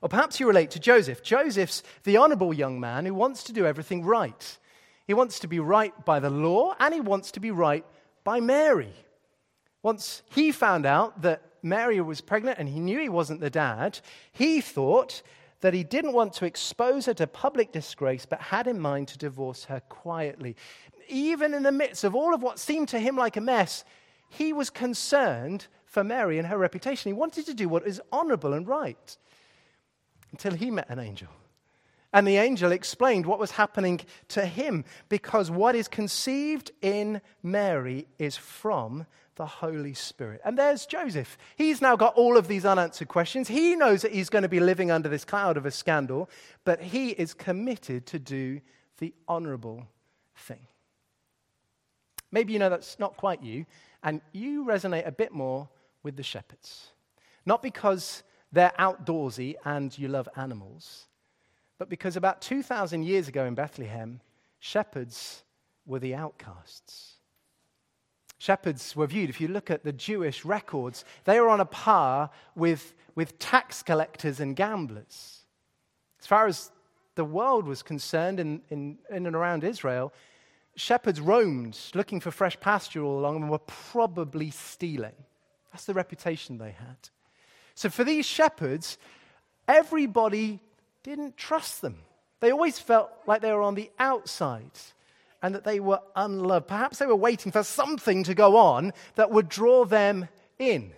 Or 0.01 0.09
perhaps 0.09 0.39
you 0.39 0.47
relate 0.47 0.71
to 0.73 0.81
Joseph. 0.81 1.23
Joseph's 1.23 1.83
the 2.05 2.17
honorable 2.17 2.55
young 2.55 2.79
man 2.79 3.05
who 3.05 3.15
wants 3.15 3.43
to 3.45 3.53
do 3.53 3.67
everything 3.67 4.05
right. 4.05 4.59
He 5.09 5.15
wants 5.15 5.39
to 5.39 5.49
be 5.49 5.59
right 5.59 5.95
by 6.05 6.21
the 6.21 6.29
law 6.29 6.75
and 6.79 6.93
he 6.93 7.01
wants 7.01 7.33
to 7.33 7.41
be 7.41 7.51
right 7.51 7.85
by 8.25 8.41
Mary. 8.41 8.93
Once 9.83 10.23
he 10.29 10.53
found 10.53 10.85
out 10.85 11.23
that 11.23 11.41
Mary 11.63 11.99
was 12.03 12.21
pregnant 12.21 12.59
and 12.59 12.69
he 12.69 12.79
knew 12.79 13.01
he 13.01 13.09
wasn't 13.09 13.41
the 13.41 13.49
dad, 13.49 13.99
he 14.33 14.61
thought 14.61 15.23
that 15.63 15.73
he 15.73 15.83
didn't 15.83 16.13
want 16.13 16.35
to 16.35 16.45
expose 16.45 17.07
her 17.07 17.15
to 17.15 17.27
public 17.27 17.73
disgrace, 17.73 18.27
but 18.27 18.39
had 18.39 18.67
in 18.67 18.79
mind 18.79 19.09
to 19.09 19.17
divorce 19.17 19.65
her 19.65 19.81
quietly. 19.89 20.55
Even 21.09 21.55
in 21.55 21.63
the 21.63 21.73
midst 21.73 22.05
of 22.05 22.15
all 22.15 22.35
of 22.35 22.43
what 22.43 22.59
seemed 22.59 22.89
to 22.89 22.99
him 22.99 23.17
like 23.17 23.39
a 23.39 23.41
mess, 23.41 23.85
he 24.29 24.53
was 24.53 24.69
concerned 24.69 25.69
for 25.87 26.05
Mary 26.05 26.39
and 26.39 26.47
her 26.49 26.59
reputation. 26.59 27.09
He 27.09 27.19
wanted 27.19 27.47
to 27.47 27.55
do 27.55 27.67
what 27.67 27.87
is 27.87 28.03
honorable 28.13 28.53
and 28.53 28.69
right 28.69 29.17
until 30.33 30.53
he 30.53 30.71
met 30.71 30.91
an 30.91 30.99
angel. 30.99 31.31
And 32.13 32.27
the 32.27 32.37
angel 32.37 32.73
explained 32.73 33.27
what 33.27 33.39
was 33.39 33.51
happening 33.53 34.01
to 34.29 34.47
him 34.47 34.85
because 35.09 35.51
what 35.51 35.75
is 35.75 35.89
conceived 35.89 36.71
in 36.81 37.21
Mary 37.43 38.07
is 38.19 38.37
from 38.37 39.07
the 39.37 39.47
Holy 39.47 39.95
Spirit. 39.95 40.41
And 40.45 40.59
there's 40.59 40.87
Joseph. 40.87 41.37
He's 41.57 41.83
now 41.83 41.97
got 41.97 42.15
all 42.15 42.37
of 42.37 42.49
these 42.49 42.65
unanswered 42.65 43.09
questions. 43.09 43.47
He 43.47 43.77
knows 43.77 44.03
that 44.03 44.13
he's 44.13 44.31
going 44.31 44.43
to 44.43 44.49
be 44.49 44.59
living 44.59 44.91
under 44.91 45.09
this 45.09 45.25
cloud 45.25 45.57
of 45.57 45.67
a 45.67 45.71
scandal, 45.71 46.31
but 46.65 46.81
he 46.81 47.11
is 47.11 47.35
committed 47.35 48.07
to 48.07 48.19
do 48.19 48.61
the 48.99 49.15
honorable 49.29 49.87
thing. 50.35 50.67
Maybe 52.33 52.53
you 52.53 52.59
know 52.59 52.71
that's 52.71 52.99
not 52.99 53.17
quite 53.17 53.43
you, 53.43 53.65
and 54.03 54.21
you 54.33 54.65
resonate 54.65 55.07
a 55.07 55.13
bit 55.13 55.33
more 55.33 55.69
with 56.03 56.17
the 56.17 56.23
shepherds. 56.23 56.89
Not 57.47 57.63
because 57.63 58.23
they're 58.51 58.73
outdoorsy 58.79 59.55
and 59.65 59.97
you 59.97 60.09
love 60.09 60.29
animals 60.37 61.08
but 61.79 61.89
because 61.89 62.17
about 62.17 62.41
2,000 62.41 63.05
years 63.05 63.29
ago 63.29 63.45
in 63.45 63.55
Bethlehem, 63.55 64.21
shepherds 64.59 65.45
were 65.87 66.01
the 66.01 66.15
outcasts. 66.15 67.15
Shepherds 68.39 68.95
were 68.95 69.07
viewed, 69.07 69.31
if 69.31 69.41
you 69.41 69.49
look 69.49 69.71
at 69.71 69.85
the 69.85 69.93
Jewish 69.93 70.45
records, 70.45 71.05
they 71.25 71.41
were 71.41 71.49
on 71.49 71.61
a 71.61 71.65
par 71.65 72.31
with, 72.55 72.95
with 73.15 73.39
tax 73.39 73.83
collectors 73.83 74.39
and 74.39 74.55
gamblers. 74.55 75.41
As 76.21 76.27
far 76.27 76.47
as 76.47 76.71
the 77.17 77.25
world 77.25 77.67
was 77.67 77.83
concerned 77.83 78.39
in, 78.39 78.61
in, 78.71 78.99
in 79.11 79.27
and 79.27 79.35
around 79.35 79.65
Israel, 79.65 80.13
shepherds 80.77 81.21
roamed 81.21 81.77
looking 81.95 82.21
for 82.21 82.31
fresh 82.31 82.59
pasture 82.61 83.03
all 83.03 83.19
along 83.19 83.37
and 83.37 83.51
were 83.51 83.59
probably 83.59 84.51
stealing. 84.51 85.15
That's 85.73 85.85
the 85.85 85.95
reputation 85.95 86.59
they 86.59 86.71
had. 86.71 87.11
So 87.75 87.91
for 87.91 88.05
these 88.05 88.25
shepherds, 88.25 88.99
everybody 89.67 90.61
didn't 91.03 91.37
trust 91.37 91.81
them. 91.81 91.99
They 92.41 92.51
always 92.51 92.79
felt 92.79 93.11
like 93.27 93.41
they 93.41 93.53
were 93.53 93.63
on 93.63 93.75
the 93.75 93.91
outside 93.99 94.71
and 95.43 95.55
that 95.55 95.65
they 95.65 95.81
were 95.81 96.01
unloved. 96.17 96.69
Perhaps 96.69 96.99
they 96.99 97.07
were 97.07 97.17
waiting 97.17 97.53
for 97.53 97.63
something 97.63 98.25
to 98.25 98.35
go 98.35 98.57
on 98.57 98.93
that 99.15 99.31
would 99.31 99.49
draw 99.49 99.85
them 99.85 100.29
in. 100.59 100.93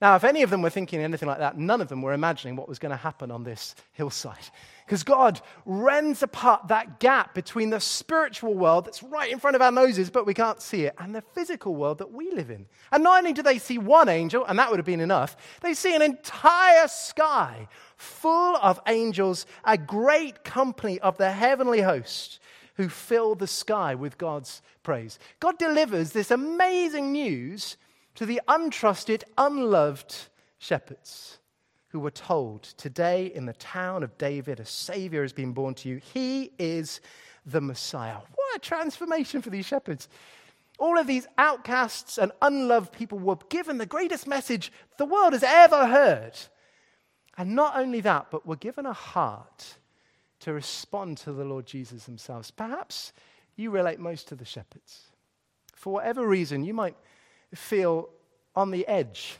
Now, 0.00 0.16
if 0.16 0.24
any 0.24 0.42
of 0.42 0.48
them 0.48 0.62
were 0.62 0.70
thinking 0.70 1.00
anything 1.00 1.28
like 1.28 1.38
that, 1.38 1.58
none 1.58 1.82
of 1.82 1.88
them 1.88 2.00
were 2.00 2.14
imagining 2.14 2.56
what 2.56 2.68
was 2.68 2.78
going 2.78 2.90
to 2.90 2.96
happen 2.96 3.30
on 3.30 3.44
this 3.44 3.74
hillside. 3.92 4.48
Because 4.86 5.02
God 5.02 5.40
rends 5.66 6.22
apart 6.22 6.68
that 6.68 7.00
gap 7.00 7.34
between 7.34 7.68
the 7.68 7.80
spiritual 7.80 8.54
world 8.54 8.86
that's 8.86 9.02
right 9.02 9.30
in 9.30 9.38
front 9.38 9.56
of 9.56 9.62
our 9.62 9.70
noses, 9.70 10.10
but 10.10 10.26
we 10.26 10.32
can't 10.32 10.60
see 10.62 10.84
it, 10.84 10.94
and 10.98 11.14
the 11.14 11.20
physical 11.20 11.74
world 11.74 11.98
that 11.98 12.12
we 12.12 12.32
live 12.32 12.50
in. 12.50 12.66
And 12.90 13.04
not 13.04 13.18
only 13.18 13.34
do 13.34 13.42
they 13.42 13.58
see 13.58 13.76
one 13.76 14.08
angel, 14.08 14.44
and 14.46 14.58
that 14.58 14.70
would 14.70 14.78
have 14.78 14.86
been 14.86 15.00
enough, 15.00 15.36
they 15.60 15.74
see 15.74 15.94
an 15.94 16.02
entire 16.02 16.88
sky 16.88 17.68
full 17.96 18.56
of 18.56 18.80
angels, 18.86 19.44
a 19.64 19.76
great 19.76 20.44
company 20.44 20.98
of 21.00 21.18
the 21.18 21.30
heavenly 21.30 21.82
host 21.82 22.40
who 22.76 22.88
fill 22.88 23.34
the 23.34 23.46
sky 23.46 23.94
with 23.94 24.16
God's 24.16 24.62
praise. 24.82 25.18
God 25.40 25.58
delivers 25.58 26.12
this 26.12 26.30
amazing 26.30 27.12
news 27.12 27.76
to 28.14 28.26
the 28.26 28.40
untrusted, 28.48 29.24
unloved 29.38 30.28
shepherds 30.58 31.38
who 31.88 32.00
were 32.00 32.10
told, 32.10 32.62
Today 32.62 33.26
in 33.26 33.46
the 33.46 33.52
town 33.54 34.02
of 34.02 34.16
David, 34.18 34.60
a 34.60 34.64
Savior 34.64 35.22
has 35.22 35.32
been 35.32 35.52
born 35.52 35.74
to 35.74 35.88
you. 35.88 36.00
He 36.12 36.52
is 36.58 37.00
the 37.44 37.60
Messiah. 37.60 38.16
What 38.34 38.56
a 38.56 38.58
transformation 38.58 39.42
for 39.42 39.50
these 39.50 39.66
shepherds. 39.66 40.08
All 40.78 40.98
of 40.98 41.06
these 41.06 41.26
outcasts 41.36 42.16
and 42.16 42.32
unloved 42.40 42.92
people 42.92 43.18
were 43.18 43.36
given 43.48 43.78
the 43.78 43.86
greatest 43.86 44.26
message 44.26 44.72
the 44.96 45.04
world 45.04 45.32
has 45.32 45.42
ever 45.42 45.86
heard. 45.86 46.38
And 47.36 47.54
not 47.54 47.76
only 47.76 48.00
that, 48.00 48.30
but 48.30 48.46
were 48.46 48.56
given 48.56 48.86
a 48.86 48.92
heart 48.92 49.76
to 50.40 50.52
respond 50.52 51.18
to 51.18 51.32
the 51.32 51.44
Lord 51.44 51.66
Jesus 51.66 52.04
themselves. 52.04 52.50
Perhaps 52.50 53.12
you 53.56 53.70
relate 53.70 54.00
most 54.00 54.28
to 54.28 54.34
the 54.34 54.44
shepherds. 54.44 55.10
For 55.74 55.92
whatever 55.92 56.26
reason, 56.26 56.64
you 56.64 56.74
might 56.74 56.96
feel 57.54 58.08
on 58.54 58.70
the 58.70 58.86
edge, 58.86 59.38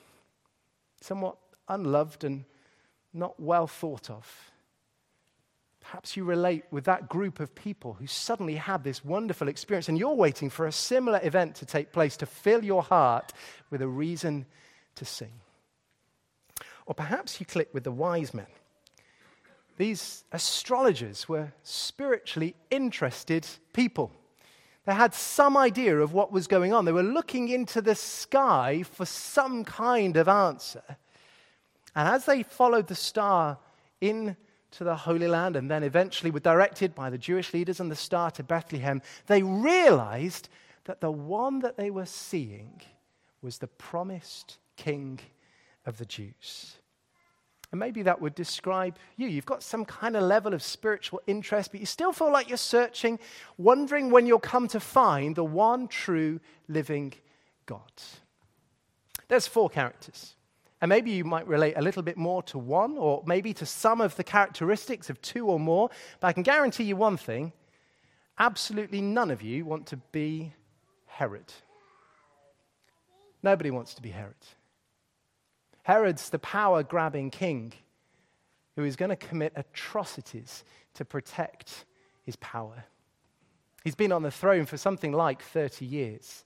somewhat 1.00 1.36
unloved 1.68 2.24
and 2.24 2.44
not 3.12 3.38
well 3.40 3.66
thought 3.66 4.10
of. 4.10 4.50
Perhaps 5.80 6.16
you 6.16 6.24
relate 6.24 6.64
with 6.70 6.84
that 6.84 7.08
group 7.08 7.40
of 7.40 7.54
people 7.54 7.94
who 7.94 8.06
suddenly 8.06 8.56
had 8.56 8.84
this 8.84 9.04
wonderful 9.04 9.48
experience, 9.48 9.88
and 9.88 9.98
you're 9.98 10.14
waiting 10.14 10.50
for 10.50 10.66
a 10.66 10.72
similar 10.72 11.18
event 11.22 11.54
to 11.56 11.66
take 11.66 11.90
place 11.92 12.16
to 12.18 12.26
fill 12.26 12.64
your 12.64 12.82
heart 12.82 13.32
with 13.70 13.82
a 13.82 13.88
reason 13.88 14.46
to 14.94 15.04
sing. 15.04 15.32
Or 16.86 16.94
perhaps 16.94 17.40
you 17.40 17.46
click 17.46 17.70
with 17.72 17.84
the 17.84 17.92
wise 17.92 18.34
men. 18.34 18.46
These 19.78 20.24
astrologers 20.30 21.28
were 21.28 21.52
spiritually 21.62 22.54
interested 22.70 23.46
people. 23.72 24.12
They 24.86 24.94
had 24.94 25.14
some 25.14 25.56
idea 25.56 25.98
of 25.98 26.12
what 26.12 26.32
was 26.32 26.46
going 26.46 26.72
on. 26.72 26.84
They 26.84 26.92
were 26.92 27.02
looking 27.02 27.48
into 27.48 27.82
the 27.82 27.94
sky 27.94 28.82
for 28.82 29.04
some 29.04 29.64
kind 29.64 30.16
of 30.16 30.26
answer. 30.26 30.82
And 31.94 32.08
as 32.08 32.24
they 32.24 32.42
followed 32.42 32.86
the 32.86 32.94
star 32.94 33.58
into 34.00 34.36
the 34.78 34.96
Holy 34.96 35.28
Land 35.28 35.56
and 35.56 35.70
then 35.70 35.82
eventually 35.82 36.30
were 36.30 36.40
directed 36.40 36.94
by 36.94 37.10
the 37.10 37.18
Jewish 37.18 37.52
leaders 37.52 37.80
and 37.80 37.90
the 37.90 37.96
star 37.96 38.30
to 38.32 38.42
Bethlehem, 38.42 39.02
they 39.26 39.42
realized 39.42 40.48
that 40.84 41.00
the 41.00 41.10
one 41.10 41.60
that 41.60 41.76
they 41.76 41.90
were 41.90 42.06
seeing 42.06 42.80
was 43.42 43.58
the 43.58 43.66
promised 43.66 44.58
king 44.76 45.20
of 45.84 45.98
the 45.98 46.06
Jews. 46.06 46.79
And 47.72 47.78
maybe 47.78 48.02
that 48.02 48.20
would 48.20 48.34
describe 48.34 48.96
you. 49.16 49.28
You've 49.28 49.46
got 49.46 49.62
some 49.62 49.84
kind 49.84 50.16
of 50.16 50.24
level 50.24 50.54
of 50.54 50.62
spiritual 50.62 51.20
interest, 51.26 51.70
but 51.70 51.80
you 51.80 51.86
still 51.86 52.12
feel 52.12 52.32
like 52.32 52.48
you're 52.48 52.58
searching, 52.58 53.18
wondering 53.58 54.10
when 54.10 54.26
you'll 54.26 54.40
come 54.40 54.66
to 54.68 54.80
find 54.80 55.36
the 55.36 55.44
one 55.44 55.86
true 55.86 56.40
living 56.68 57.14
God. 57.66 57.80
There's 59.28 59.46
four 59.46 59.70
characters. 59.70 60.34
And 60.80 60.88
maybe 60.88 61.10
you 61.12 61.24
might 61.24 61.46
relate 61.46 61.74
a 61.76 61.82
little 61.82 62.02
bit 62.02 62.16
more 62.16 62.42
to 62.44 62.58
one, 62.58 62.96
or 62.96 63.22
maybe 63.26 63.52
to 63.54 63.66
some 63.66 64.00
of 64.00 64.16
the 64.16 64.24
characteristics 64.24 65.10
of 65.10 65.20
two 65.20 65.46
or 65.46 65.60
more. 65.60 65.90
But 66.18 66.28
I 66.28 66.32
can 66.32 66.42
guarantee 66.42 66.84
you 66.84 66.96
one 66.96 67.16
thing 67.16 67.52
absolutely 68.38 69.02
none 69.02 69.30
of 69.30 69.42
you 69.42 69.64
want 69.66 69.86
to 69.86 69.98
be 70.10 70.52
Herod. 71.06 71.52
Nobody 73.42 73.70
wants 73.70 73.94
to 73.94 74.02
be 74.02 74.10
Herod. 74.10 74.34
Herod's 75.82 76.30
the 76.30 76.38
power 76.38 76.82
grabbing 76.82 77.30
king 77.30 77.72
who 78.76 78.84
is 78.84 78.96
going 78.96 79.08
to 79.08 79.16
commit 79.16 79.52
atrocities 79.56 80.64
to 80.94 81.04
protect 81.04 81.84
his 82.22 82.36
power. 82.36 82.84
He's 83.84 83.94
been 83.94 84.12
on 84.12 84.22
the 84.22 84.30
throne 84.30 84.66
for 84.66 84.76
something 84.76 85.12
like 85.12 85.42
30 85.42 85.84
years. 85.84 86.44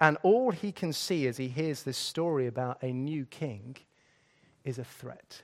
And 0.00 0.16
all 0.22 0.50
he 0.50 0.72
can 0.72 0.92
see 0.92 1.26
as 1.26 1.36
he 1.36 1.48
hears 1.48 1.82
this 1.82 1.96
story 1.96 2.46
about 2.46 2.82
a 2.82 2.92
new 2.92 3.26
king 3.26 3.76
is 4.64 4.78
a 4.78 4.84
threat. 4.84 5.42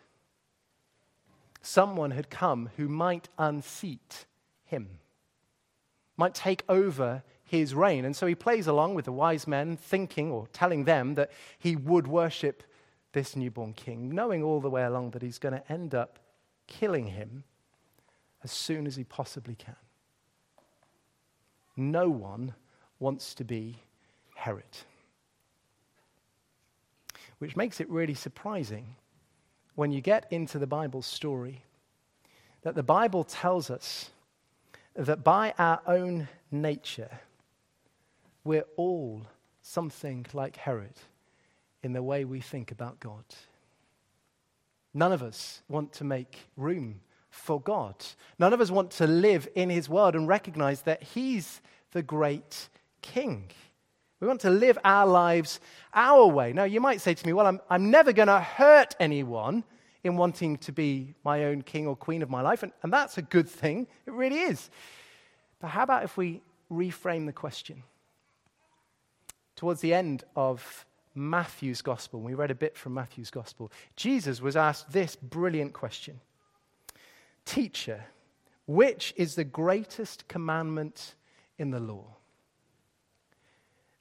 Someone 1.63 2.13
had 2.13 2.31
come 2.31 2.71
who 2.77 2.89
might 2.89 3.29
unseat 3.39 4.27
him, 4.65 4.99
might 6.17 6.35
take 6.35 6.63
over 6.69 7.23
his 7.43 7.75
reign. 7.75 8.05
And 8.05 8.15
so 8.15 8.27
he 8.27 8.35
plays 8.35 8.67
along 8.67 8.95
with 8.95 9.07
the 9.07 9.13
wise 9.13 9.47
men, 9.47 9.77
thinking 9.77 10.31
or 10.31 10.47
telling 10.49 10.85
them 10.85 11.15
that 11.15 11.33
he 11.59 11.75
would 11.75 12.07
worship 12.07 12.63
this 13.15 13.35
newborn 13.35 13.73
king, 13.73 14.11
knowing 14.11 14.43
all 14.43 14.61
the 14.61 14.69
way 14.69 14.85
along 14.85 15.13
that 15.13 15.23
he's 15.23 15.39
going 15.39 15.55
to 15.55 15.73
end 15.73 15.95
up 15.95 16.19
killing 16.67 17.07
him 17.07 17.45
as 18.43 18.53
soon 18.53 18.87
as 18.87 18.97
he 18.97 19.05
possibly 19.05 19.55
can. 19.55 19.77
No 21.77 22.11
one 22.11 22.55
wants 22.99 23.35
to 23.37 23.45
be 23.45 23.79
Herod. 24.35 24.65
Which 27.39 27.57
makes 27.57 27.81
it 27.81 27.89
really 27.89 28.15
surprising 28.15 28.97
when 29.75 29.91
you 29.91 30.01
get 30.01 30.27
into 30.31 30.59
the 30.59 30.67
Bible 30.67 31.03
story 31.03 31.63
that 32.63 32.75
the 32.75 32.83
Bible 32.83 33.25
tells 33.25 33.71
us 33.71 34.11
that 34.95 35.25
by 35.25 35.55
our 35.59 35.81
own 35.87 36.29
nature, 36.51 37.11
we're 38.45 38.67
all 38.77 39.23
something 39.63 40.27
like 40.33 40.57
Herod 40.57 40.95
in 41.85 41.93
the 41.93 42.03
way 42.03 42.25
we 42.25 42.41
think 42.41 42.71
about 42.71 43.01
God. 43.01 43.25
None 44.93 45.13
of 45.13 45.23
us 45.23 45.63
want 45.69 45.93
to 45.95 46.05
make 46.05 46.49
room 46.57 47.01
for 47.31 47.61
God. 47.61 47.97
None 48.39 48.53
of 48.53 48.61
us 48.61 48.71
want 48.71 48.93
to 48.93 49.07
live 49.07 49.49
in 49.55 49.71
His 49.71 49.89
world 49.89 50.15
and 50.15 50.29
recognize 50.29 50.83
that 50.83 51.03
He's 51.03 51.61
the 51.93 52.03
great 52.03 52.69
King. 53.03 53.51
We 54.21 54.29
want 54.29 54.41
to 54.43 54.51
live 54.51 54.79
our 54.85 55.07
lives 55.07 55.61
our 55.93 56.27
way. 56.27 56.53
Now, 56.53 56.65
you 56.65 56.81
might 56.81 57.01
say 57.01 57.13
to 57.13 57.27
me, 57.27 57.33
well, 57.33 57.47
I'm, 57.47 57.61
I'm 57.69 57.91
never 57.91 58.13
going 58.13 58.29
to 58.29 58.41
hurt 58.41 58.95
anyone 58.99 59.65
in 60.05 60.17
wanting 60.17 60.59
to 60.59 60.73
be 60.73 61.15
my 61.25 61.45
own 61.45 61.63
king 61.63 61.87
or 61.87 61.97
queen 61.97 62.23
of 62.23 62.31
my 62.31 62.41
life. 62.41 62.63
And, 62.63 62.73
and 62.83 62.93
that's 62.93 63.19
a 63.19 63.23
good 63.23 63.49
thing. 63.49 63.87
It 64.07 64.13
really 64.13 64.39
is. 64.39 64.71
But 65.61 65.69
how 65.69 65.83
about 65.83 66.05
if 66.05 66.17
we 66.17 66.43
reframe 66.71 67.27
the 67.27 67.33
question? 67.33 67.83
Towards 69.57 69.81
the 69.81 69.95
end 69.95 70.25
of 70.37 70.87
Matthew's 71.15 71.83
gospel, 71.83 72.21
we 72.21 72.35
read 72.35 72.51
a 72.51 72.57
bit 72.57 72.77
from 72.77 72.95
Matthew's 72.95 73.31
gospel, 73.31 73.71
Jesus 73.97 74.41
was 74.41 74.57
asked 74.57 74.93
this 74.93 75.17
brilliant 75.17 75.73
question 75.73 76.21
Teacher, 77.45 78.05
which 78.67 79.13
is 79.17 79.35
the 79.35 79.45
greatest 79.45 80.27
commandment 80.29 81.15
in 81.59 81.71
the 81.71 81.81
law? 81.81 82.17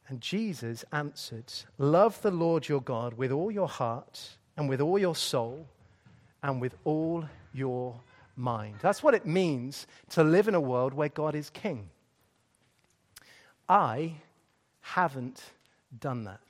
And 0.07 0.21
Jesus 0.21 0.83
answered, 0.91 1.51
Love 1.77 2.21
the 2.21 2.31
Lord 2.31 2.67
your 2.67 2.81
God 2.81 3.13
with 3.13 3.31
all 3.31 3.51
your 3.51 3.67
heart 3.67 4.37
and 4.57 4.67
with 4.67 4.81
all 4.81 4.99
your 4.99 5.15
soul 5.15 5.67
and 6.41 6.59
with 6.59 6.75
all 6.83 7.25
your 7.53 7.99
mind. 8.35 8.75
That's 8.81 9.01
what 9.01 9.13
it 9.13 9.25
means 9.25 9.87
to 10.09 10.23
live 10.23 10.47
in 10.47 10.55
a 10.55 10.61
world 10.61 10.93
where 10.93 11.09
God 11.09 11.35
is 11.35 11.49
king. 11.49 11.89
I 13.69 14.15
haven't 14.81 15.41
done 15.99 16.25
that. 16.25 16.41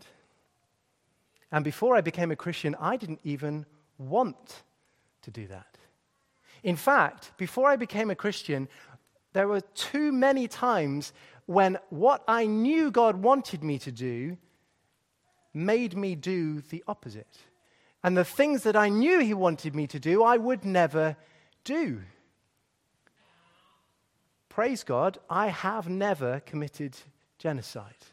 And 1.54 1.64
before 1.64 1.96
I 1.96 2.02
became 2.02 2.32
a 2.32 2.36
Christian, 2.36 2.76
I 2.80 2.98
didn't 2.98 3.20
even 3.24 3.68
want 4.00 4.64
to 5.22 5.30
do 5.30 5.46
that. 5.48 5.78
In 6.64 6.76
fact, 6.76 7.32
before 7.38 7.70
I 7.70 7.76
became 7.76 8.10
a 8.10 8.16
Christian, 8.16 8.68
there 9.34 9.48
were 9.48 9.62
too 9.62 10.12
many 10.12 10.48
times 10.48 11.14
when 11.46 11.78
what 11.90 12.24
I 12.28 12.48
knew 12.48 12.90
God 12.90 13.18
wanted 13.18 13.64
me 13.64 13.78
to 13.80 13.92
do 13.92 14.36
made 15.54 15.96
me 15.96 16.16
do 16.16 16.62
the 16.62 16.84
opposite. 16.88 17.38
And 18.04 18.18
the 18.18 18.26
things 18.26 18.64
that 18.64 18.76
I 18.76 18.90
knew 18.90 19.20
He 19.20 19.36
wanted 19.36 19.76
me 19.76 19.86
to 19.88 20.00
do, 20.00 20.24
I 20.24 20.38
would 20.38 20.66
never 20.66 21.16
do. 21.64 22.02
Praise 24.50 24.84
God, 24.84 25.20
I 25.30 25.48
have 25.50 25.88
never 25.88 26.40
committed 26.40 26.98
genocide. 27.38 28.06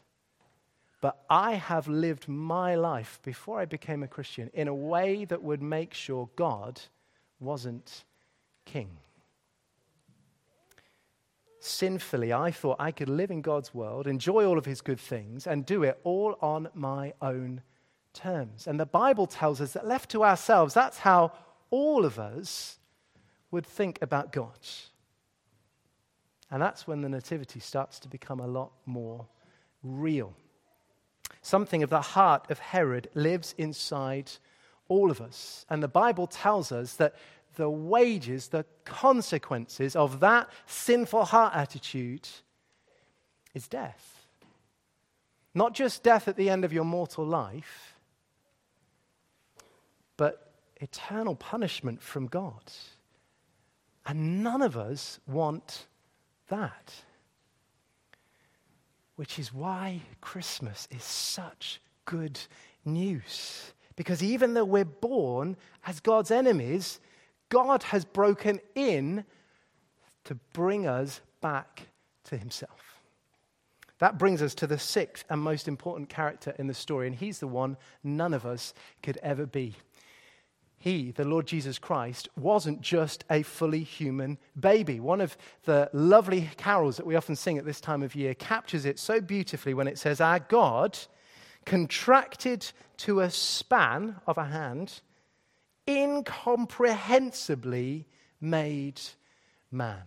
But 1.01 1.23
I 1.29 1.55
have 1.55 1.87
lived 1.87 2.27
my 2.27 2.75
life 2.75 3.19
before 3.23 3.59
I 3.59 3.65
became 3.65 4.03
a 4.03 4.07
Christian 4.07 4.49
in 4.53 4.67
a 4.67 4.73
way 4.73 5.25
that 5.25 5.43
would 5.43 5.61
make 5.61 5.93
sure 5.93 6.29
God 6.35 6.79
wasn't 7.39 8.05
king 8.65 8.97
sinfully, 11.63 12.33
I 12.33 12.51
thought 12.51 12.77
I 12.79 12.91
could 12.91 13.07
live 13.07 13.31
in 13.31 13.41
God's 13.41 13.73
world, 13.73 14.07
enjoy 14.07 14.45
all 14.45 14.57
of 14.57 14.65
his 14.65 14.81
good 14.81 14.99
things, 14.99 15.45
and 15.47 15.65
do 15.65 15.83
it 15.83 15.99
all 16.03 16.37
on 16.41 16.67
my 16.73 17.13
own 17.21 17.61
terms. 18.13 18.67
And 18.67 18.79
the 18.79 18.85
Bible 18.85 19.27
tells 19.27 19.61
us 19.61 19.73
that 19.73 19.87
left 19.87 20.09
to 20.11 20.23
ourselves, 20.23 20.73
that's 20.73 20.97
how 20.97 21.31
all 21.69 22.03
of 22.03 22.19
us 22.19 22.79
would 23.51 23.65
think 23.65 23.99
about 24.01 24.31
God. 24.31 24.57
And 26.49 26.61
that's 26.61 26.87
when 26.87 27.01
the 27.01 27.09
Nativity 27.09 27.59
starts 27.59 27.99
to 27.99 28.09
become 28.09 28.39
a 28.39 28.47
lot 28.47 28.71
more 28.85 29.27
real. 29.83 30.33
Something 31.41 31.83
of 31.83 31.89
the 31.89 32.01
heart 32.01 32.49
of 32.49 32.59
Herod 32.59 33.09
lives 33.13 33.55
inside 33.57 34.31
all 34.87 35.09
of 35.09 35.21
us. 35.21 35.65
And 35.69 35.81
the 35.81 35.87
Bible 35.87 36.27
tells 36.27 36.71
us 36.71 36.95
that 36.95 37.15
the 37.55 37.69
wages, 37.69 38.49
the 38.49 38.65
consequences 38.85 39.95
of 39.95 40.19
that 40.19 40.49
sinful 40.65 41.25
heart 41.25 41.53
attitude 41.55 42.27
is 43.53 43.67
death. 43.67 44.27
Not 45.53 45.73
just 45.73 46.03
death 46.03 46.27
at 46.27 46.37
the 46.37 46.49
end 46.49 46.63
of 46.63 46.71
your 46.71 46.85
mortal 46.85 47.25
life, 47.25 47.95
but 50.15 50.53
eternal 50.77 51.35
punishment 51.35 52.01
from 52.01 52.27
God. 52.27 52.71
And 54.05 54.43
none 54.43 54.61
of 54.61 54.77
us 54.77 55.19
want 55.27 55.87
that. 56.47 56.93
Which 59.15 59.37
is 59.37 59.53
why 59.53 60.01
Christmas 60.19 60.87
is 60.91 61.03
such 61.03 61.81
good 62.05 62.39
news. 62.85 63.73
Because 63.95 64.23
even 64.23 64.53
though 64.53 64.65
we're 64.65 64.85
born 64.85 65.57
as 65.85 65.99
God's 65.99 66.31
enemies, 66.31 66.99
God 67.49 67.83
has 67.83 68.05
broken 68.05 68.59
in 68.75 69.25
to 70.23 70.35
bring 70.53 70.87
us 70.87 71.21
back 71.41 71.87
to 72.25 72.37
himself. 72.37 73.01
That 73.99 74.17
brings 74.17 74.41
us 74.41 74.55
to 74.55 74.67
the 74.67 74.79
sixth 74.79 75.25
and 75.29 75.39
most 75.39 75.67
important 75.67 76.09
character 76.09 76.55
in 76.57 76.65
the 76.65 76.73
story, 76.73 77.05
and 77.05 77.15
he's 77.15 77.39
the 77.39 77.47
one 77.47 77.77
none 78.03 78.33
of 78.33 78.45
us 78.45 78.73
could 79.03 79.17
ever 79.21 79.45
be. 79.45 79.75
He, 80.81 81.11
the 81.11 81.25
Lord 81.25 81.45
Jesus 81.45 81.77
Christ, 81.77 82.27
wasn't 82.35 82.81
just 82.81 83.23
a 83.29 83.43
fully 83.43 83.83
human 83.83 84.39
baby. 84.59 84.99
One 84.99 85.21
of 85.21 85.37
the 85.65 85.91
lovely 85.93 86.49
carols 86.57 86.97
that 86.97 87.05
we 87.05 87.15
often 87.15 87.35
sing 87.35 87.59
at 87.59 87.65
this 87.65 87.79
time 87.79 88.01
of 88.01 88.15
year 88.15 88.33
captures 88.33 88.85
it 88.85 88.97
so 88.97 89.21
beautifully 89.21 89.75
when 89.75 89.87
it 89.87 89.99
says, 89.99 90.19
Our 90.19 90.39
God 90.39 90.97
contracted 91.65 92.71
to 92.97 93.19
a 93.19 93.29
span 93.29 94.15
of 94.25 94.39
a 94.39 94.45
hand 94.45 95.01
incomprehensibly 95.85 98.07
made 98.39 98.99
man. 99.69 100.01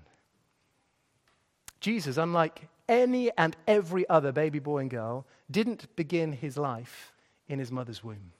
Jesus, 1.78 2.16
unlike 2.16 2.62
any 2.88 3.30
and 3.38 3.56
every 3.68 4.08
other 4.08 4.32
baby 4.32 4.58
boy 4.58 4.78
and 4.78 4.90
girl, 4.90 5.24
didn't 5.48 5.94
begin 5.94 6.32
his 6.32 6.56
life 6.56 7.12
in 7.46 7.60
his 7.60 7.70
mother's 7.70 8.02
womb. 8.02 8.32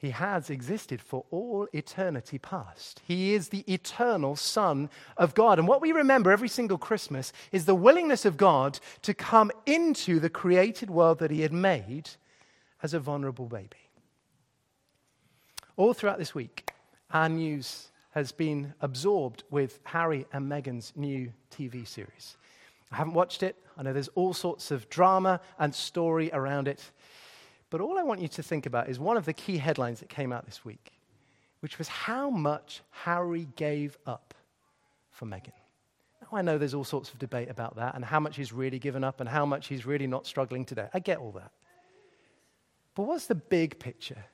He 0.00 0.10
has 0.10 0.48
existed 0.48 1.02
for 1.02 1.26
all 1.30 1.68
eternity 1.74 2.38
past. 2.38 3.02
He 3.04 3.34
is 3.34 3.50
the 3.50 3.70
eternal 3.70 4.34
Son 4.34 4.88
of 5.18 5.34
God. 5.34 5.58
And 5.58 5.68
what 5.68 5.82
we 5.82 5.92
remember 5.92 6.30
every 6.30 6.48
single 6.48 6.78
Christmas 6.78 7.34
is 7.52 7.66
the 7.66 7.74
willingness 7.74 8.24
of 8.24 8.38
God 8.38 8.80
to 9.02 9.12
come 9.12 9.50
into 9.66 10.18
the 10.18 10.30
created 10.30 10.88
world 10.88 11.18
that 11.18 11.30
He 11.30 11.42
had 11.42 11.52
made 11.52 12.08
as 12.82 12.94
a 12.94 12.98
vulnerable 12.98 13.44
baby. 13.44 13.76
All 15.76 15.92
throughout 15.92 16.18
this 16.18 16.34
week, 16.34 16.72
our 17.10 17.28
news 17.28 17.88
has 18.12 18.32
been 18.32 18.72
absorbed 18.80 19.44
with 19.50 19.80
Harry 19.84 20.24
and 20.32 20.50
Meghan's 20.50 20.94
new 20.96 21.30
TV 21.54 21.86
series. 21.86 22.38
I 22.90 22.96
haven't 22.96 23.14
watched 23.14 23.42
it. 23.42 23.54
I 23.76 23.82
know 23.82 23.92
there's 23.92 24.08
all 24.08 24.32
sorts 24.32 24.70
of 24.70 24.88
drama 24.88 25.42
and 25.58 25.74
story 25.74 26.30
around 26.32 26.68
it. 26.68 26.90
But 27.70 27.80
all 27.80 27.98
I 27.98 28.02
want 28.02 28.20
you 28.20 28.28
to 28.28 28.42
think 28.42 28.66
about 28.66 28.88
is 28.88 28.98
one 28.98 29.16
of 29.16 29.24
the 29.24 29.32
key 29.32 29.56
headlines 29.56 30.00
that 30.00 30.08
came 30.08 30.32
out 30.32 30.44
this 30.44 30.64
week, 30.64 30.92
which 31.60 31.78
was 31.78 31.86
how 31.88 32.28
much 32.28 32.82
Harry 32.90 33.46
gave 33.56 33.96
up 34.06 34.34
for 35.10 35.24
Meghan. 35.26 35.52
Now, 36.20 36.38
I 36.38 36.42
know 36.42 36.58
there's 36.58 36.74
all 36.74 36.84
sorts 36.84 37.12
of 37.12 37.18
debate 37.18 37.48
about 37.48 37.76
that 37.76 37.94
and 37.94 38.04
how 38.04 38.18
much 38.18 38.36
he's 38.36 38.52
really 38.52 38.80
given 38.80 39.04
up 39.04 39.20
and 39.20 39.28
how 39.28 39.46
much 39.46 39.68
he's 39.68 39.86
really 39.86 40.08
not 40.08 40.26
struggling 40.26 40.64
today. 40.64 40.88
I 40.92 40.98
get 40.98 41.18
all 41.18 41.32
that. 41.32 41.52
But 42.96 43.04
what's 43.04 43.26
the 43.26 43.36
big 43.36 43.78
picture? 43.78 44.24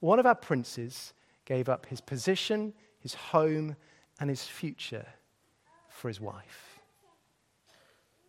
One 0.00 0.18
of 0.18 0.26
our 0.26 0.34
princes 0.34 1.12
gave 1.44 1.68
up 1.68 1.86
his 1.86 2.00
position, 2.00 2.74
his 2.98 3.14
home, 3.14 3.76
and 4.18 4.28
his 4.28 4.44
future 4.44 5.06
for 5.88 6.08
his 6.08 6.20
wife. 6.20 6.80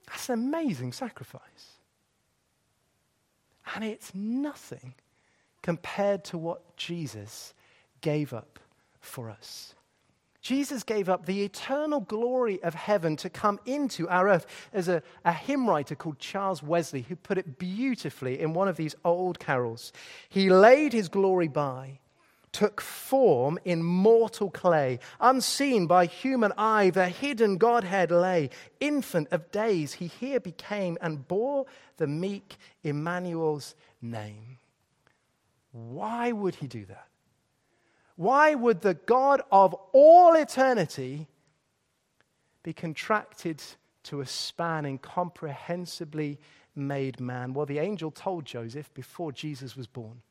That's 0.07 0.29
an 0.29 0.35
amazing 0.35 0.91
sacrifice. 0.91 1.70
And 3.75 3.83
it's 3.83 4.13
nothing 4.13 4.95
compared 5.61 6.23
to 6.25 6.37
what 6.37 6.75
Jesus 6.75 7.53
gave 8.01 8.33
up 8.33 8.59
for 8.99 9.29
us. 9.29 9.75
Jesus 10.41 10.81
gave 10.81 11.07
up 11.07 11.25
the 11.25 11.43
eternal 11.43 11.99
glory 11.99 12.61
of 12.63 12.73
heaven 12.73 13.15
to 13.17 13.29
come 13.29 13.59
into 13.65 14.09
our 14.09 14.27
earth. 14.27 14.47
There's 14.71 14.87
a, 14.87 15.03
a, 15.23 15.31
hymn 15.31 15.69
writer 15.69 15.93
called 15.93 16.17
Charles 16.17 16.63
Wesley 16.63 17.03
who 17.03 17.15
put 17.15 17.37
it 17.37 17.59
beautifully 17.59 18.39
in 18.39 18.53
one 18.53 18.67
of 18.67 18.75
these 18.75 18.95
old 19.05 19.39
carols. 19.39 19.93
He 20.29 20.49
laid 20.49 20.93
his 20.93 21.09
glory 21.09 21.47
by, 21.47 21.99
took 22.51 22.81
form 22.81 23.57
in 23.63 23.81
mortal 23.81 24.49
clay, 24.49 24.99
unseen 25.19 25.87
by 25.87 26.05
human 26.05 26.51
eye, 26.57 26.89
the 26.89 27.07
hidden 27.07 27.57
Godhead 27.57 28.11
lay. 28.11 28.49
Infant 28.79 29.27
of 29.31 29.51
days, 29.51 29.93
he 29.93 30.07
here 30.07 30.39
became 30.39 30.97
and 31.01 31.27
bore 31.27 31.65
the 31.97 32.07
meek 32.07 32.57
Emmanuel's 32.83 33.75
name. 34.01 34.57
Why 35.71 36.31
would 36.31 36.55
he 36.55 36.67
do 36.67 36.85
that? 36.85 37.07
Why 38.15 38.53
would 38.55 38.81
the 38.81 38.93
God 38.93 39.41
of 39.51 39.73
all 39.93 40.35
eternity 40.35 41.27
be 42.63 42.73
contracted 42.73 43.63
to 44.03 44.21
a 44.21 44.25
span 44.25 44.85
incomprehensibly 44.85 46.37
made 46.75 47.19
man? 47.19 47.53
Well, 47.53 47.65
the 47.65 47.79
angel 47.79 48.11
told 48.11 48.45
Joseph 48.45 48.93
before 48.93 49.31
Jesus 49.31 49.75
was 49.75 49.87
born. 49.87 50.21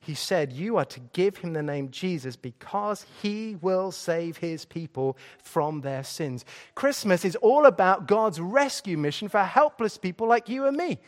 He 0.00 0.14
said, 0.14 0.52
You 0.52 0.76
are 0.76 0.84
to 0.86 1.00
give 1.12 1.38
him 1.38 1.52
the 1.52 1.62
name 1.62 1.90
Jesus 1.90 2.36
because 2.36 3.04
he 3.20 3.56
will 3.60 3.90
save 3.90 4.38
his 4.38 4.64
people 4.64 5.16
from 5.42 5.80
their 5.80 6.04
sins. 6.04 6.44
Christmas 6.74 7.24
is 7.24 7.36
all 7.36 7.66
about 7.66 8.06
God's 8.06 8.40
rescue 8.40 8.96
mission 8.96 9.28
for 9.28 9.42
helpless 9.42 9.98
people 9.98 10.26
like 10.26 10.48
you 10.48 10.66
and 10.66 10.76
me. 10.76 10.98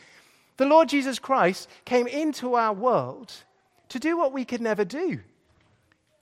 The 0.57 0.65
Lord 0.65 0.89
Jesus 0.89 1.19
Christ 1.19 1.69
came 1.85 2.07
into 2.07 2.55
our 2.55 2.73
world 2.73 3.33
to 3.89 3.99
do 3.99 4.17
what 4.17 4.33
we 4.33 4.45
could 4.45 4.61
never 4.61 4.85
do 4.85 5.21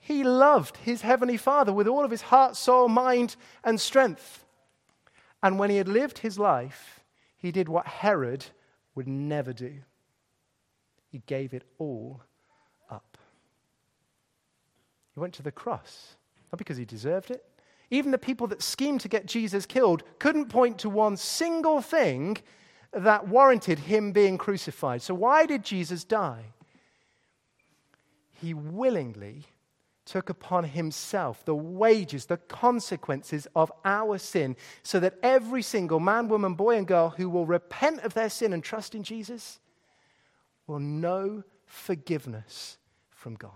he 0.09 0.23
loved 0.23 0.77
his 0.77 1.01
heavenly 1.01 1.37
Father 1.37 1.71
with 1.71 1.87
all 1.87 2.03
of 2.03 2.09
his 2.09 2.23
heart, 2.23 2.55
soul, 2.55 2.87
mind, 2.87 3.35
and 3.63 3.79
strength. 3.79 4.43
And 5.43 5.59
when 5.59 5.69
he 5.69 5.77
had 5.77 5.87
lived 5.87 6.17
his 6.17 6.39
life, 6.39 7.01
he 7.37 7.51
did 7.51 7.69
what 7.69 7.85
Herod 7.85 8.45
would 8.95 9.07
never 9.07 9.53
do 9.53 9.81
he 11.11 11.23
gave 11.25 11.55
it 11.55 11.63
all. 11.79 12.21
He 15.13 15.19
went 15.19 15.33
to 15.35 15.43
the 15.43 15.51
cross, 15.51 16.15
not 16.51 16.57
because 16.57 16.77
he 16.77 16.85
deserved 16.85 17.31
it. 17.31 17.43
Even 17.91 18.11
the 18.11 18.17
people 18.17 18.47
that 18.47 18.61
schemed 18.61 19.01
to 19.01 19.07
get 19.07 19.25
Jesus 19.25 19.65
killed 19.65 20.03
couldn't 20.19 20.49
point 20.49 20.77
to 20.79 20.89
one 20.89 21.17
single 21.17 21.81
thing 21.81 22.37
that 22.91 23.27
warranted 23.27 23.79
him 23.79 24.11
being 24.11 24.37
crucified. 24.37 25.01
So, 25.01 25.13
why 25.13 25.45
did 25.45 25.63
Jesus 25.63 26.03
die? 26.03 26.45
He 28.41 28.53
willingly 28.53 29.45
took 30.05 30.29
upon 30.29 30.63
himself 30.63 31.45
the 31.45 31.55
wages, 31.55 32.25
the 32.25 32.37
consequences 32.37 33.47
of 33.55 33.71
our 33.85 34.17
sin, 34.17 34.55
so 34.81 34.99
that 34.99 35.15
every 35.21 35.61
single 35.61 35.99
man, 35.99 36.27
woman, 36.27 36.55
boy, 36.55 36.77
and 36.77 36.87
girl 36.87 37.09
who 37.09 37.29
will 37.29 37.45
repent 37.45 37.99
of 38.01 38.15
their 38.15 38.29
sin 38.29 38.53
and 38.53 38.63
trust 38.63 38.95
in 38.95 39.03
Jesus 39.03 39.59
will 40.65 40.79
know 40.79 41.43
forgiveness 41.65 42.77
from 43.11 43.35
God. 43.35 43.51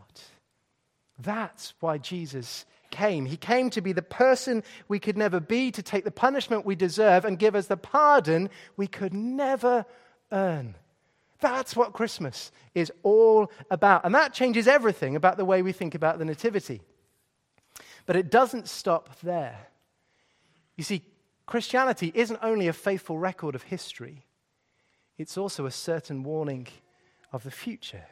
That's 1.19 1.73
why 1.79 1.97
Jesus 1.97 2.65
came. 2.91 3.25
He 3.25 3.37
came 3.37 3.69
to 3.71 3.81
be 3.81 3.91
the 3.91 4.01
person 4.01 4.63
we 4.87 4.99
could 4.99 5.17
never 5.17 5.39
be, 5.39 5.71
to 5.71 5.81
take 5.81 6.03
the 6.03 6.11
punishment 6.11 6.65
we 6.65 6.75
deserve, 6.75 7.25
and 7.25 7.39
give 7.39 7.55
us 7.55 7.67
the 7.67 7.77
pardon 7.77 8.49
we 8.77 8.87
could 8.87 9.13
never 9.13 9.85
earn. 10.31 10.75
That's 11.39 11.75
what 11.75 11.93
Christmas 11.93 12.51
is 12.73 12.91
all 13.03 13.51
about. 13.69 14.05
And 14.05 14.15
that 14.15 14.33
changes 14.33 14.67
everything 14.67 15.15
about 15.15 15.37
the 15.37 15.45
way 15.45 15.61
we 15.61 15.71
think 15.71 15.93
about 15.95 16.19
the 16.19 16.25
Nativity. 16.25 16.81
But 18.05 18.15
it 18.15 18.31
doesn't 18.31 18.67
stop 18.69 19.19
there. 19.21 19.67
You 20.77 20.83
see, 20.83 21.03
Christianity 21.45 22.11
isn't 22.15 22.39
only 22.41 22.67
a 22.67 22.73
faithful 22.73 23.17
record 23.17 23.55
of 23.55 23.63
history, 23.63 24.25
it's 25.17 25.37
also 25.37 25.65
a 25.65 25.71
certain 25.71 26.23
warning 26.23 26.67
of 27.31 27.43
the 27.43 27.51
future 27.51 28.05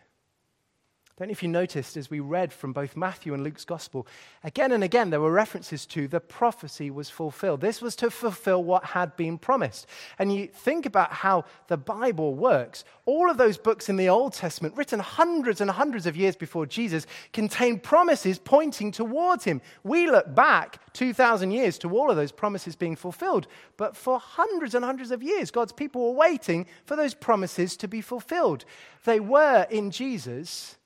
don't 1.17 1.27
know 1.27 1.31
if 1.33 1.43
you 1.43 1.49
noticed 1.49 1.97
as 1.97 2.09
we 2.09 2.19
read 2.19 2.51
from 2.53 2.73
both 2.73 2.95
Matthew 2.95 3.33
and 3.33 3.43
Luke's 3.43 3.65
gospel, 3.65 4.07
again 4.43 4.71
and 4.71 4.83
again 4.83 5.09
there 5.09 5.21
were 5.21 5.31
references 5.31 5.85
to 5.87 6.07
the 6.07 6.19
prophecy 6.19 6.89
was 6.89 7.09
fulfilled. 7.09 7.61
This 7.61 7.81
was 7.81 7.95
to 7.97 8.09
fulfill 8.09 8.63
what 8.63 8.85
had 8.85 9.15
been 9.15 9.37
promised. 9.37 9.87
And 10.17 10.33
you 10.33 10.47
think 10.47 10.85
about 10.85 11.13
how 11.13 11.45
the 11.67 11.77
Bible 11.77 12.33
works. 12.33 12.83
All 13.05 13.29
of 13.29 13.37
those 13.37 13.57
books 13.57 13.89
in 13.89 13.97
the 13.97 14.09
Old 14.09 14.33
Testament, 14.33 14.75
written 14.75 14.99
hundreds 14.99 15.61
and 15.61 15.69
hundreds 15.69 16.05
of 16.05 16.15
years 16.15 16.35
before 16.35 16.65
Jesus, 16.65 17.05
contain 17.33 17.79
promises 17.79 18.39
pointing 18.39 18.91
towards 18.91 19.43
him. 19.43 19.61
We 19.83 20.09
look 20.09 20.33
back 20.33 20.79
2,000 20.93 21.51
years 21.51 21.77
to 21.79 21.89
all 21.95 22.09
of 22.09 22.15
those 22.15 22.31
promises 22.31 22.75
being 22.75 22.95
fulfilled. 22.95 23.47
But 23.77 23.95
for 23.95 24.19
hundreds 24.19 24.75
and 24.75 24.85
hundreds 24.85 25.11
of 25.11 25.23
years, 25.23 25.51
God's 25.51 25.73
people 25.73 26.01
were 26.01 26.17
waiting 26.17 26.65
for 26.85 26.95
those 26.95 27.13
promises 27.13 27.77
to 27.77 27.87
be 27.87 28.01
fulfilled. 28.01 28.65
They 29.03 29.19
were 29.19 29.67
in 29.69 29.91
Jesus 29.91 30.77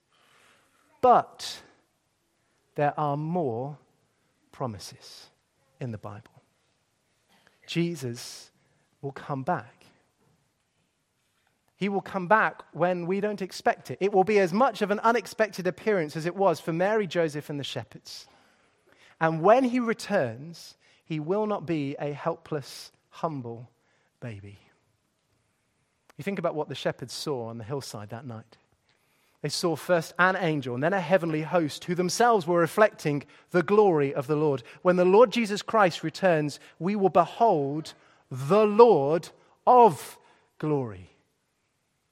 but 1.06 1.62
there 2.74 3.00
are 3.00 3.16
more 3.16 3.78
promises 4.52 5.28
in 5.80 5.92
the 5.92 6.00
Bible. 6.00 6.42
Jesus 7.68 8.50
will 9.04 9.12
come 9.12 9.44
back. 9.44 9.86
He 11.76 11.90
will 11.90 12.02
come 12.02 12.28
back 12.28 12.64
when 12.72 13.06
we 13.06 13.22
don't 13.22 13.44
expect 13.44 13.92
it. 13.92 14.00
It 14.02 14.14
will 14.14 14.24
be 14.24 14.40
as 14.40 14.52
much 14.52 14.82
of 14.82 14.90
an 14.90 15.00
unexpected 15.02 15.68
appearance 15.68 16.18
as 16.18 16.26
it 16.26 16.36
was 16.36 16.60
for 16.60 16.74
Mary, 16.74 17.06
Joseph, 17.06 17.52
and 17.52 17.60
the 17.60 17.64
shepherds. 17.64 18.26
And 19.22 19.44
when 19.44 19.64
he 19.64 19.80
returns, 19.80 20.76
he 21.04 21.20
will 21.20 21.46
not 21.46 21.68
be 21.68 21.96
a 22.00 22.14
helpless, 22.14 22.92
humble 23.10 23.70
baby. 24.22 24.58
You 26.18 26.24
think 26.24 26.40
about 26.40 26.56
what 26.56 26.68
the 26.68 26.74
shepherds 26.74 27.14
saw 27.14 27.50
on 27.50 27.60
the 27.60 27.64
hillside 27.64 28.10
that 28.10 28.26
night. 28.26 28.58
They 29.42 29.50
saw 29.50 29.76
first 29.76 30.14
an 30.18 30.36
angel 30.36 30.74
and 30.74 30.84
then 30.84 30.94
a 30.94 31.00
heavenly 31.00 31.44
host 31.44 31.86
who 31.86 31.96
themselves 31.96 32.48
were 32.48 32.60
reflecting 32.60 33.24
the 33.52 33.64
glory 33.64 34.14
of 34.14 34.28
the 34.28 34.36
Lord. 34.36 34.64
When 34.82 34.96
the 34.96 35.06
Lord 35.06 35.32
Jesus 35.32 35.62
Christ 35.62 36.04
returns, 36.04 36.60
we 36.80 36.96
will 36.96 37.10
behold 37.10 37.94
the 38.32 38.66
Lord 38.66 39.30
of 39.68 40.18
glory, 40.58 41.12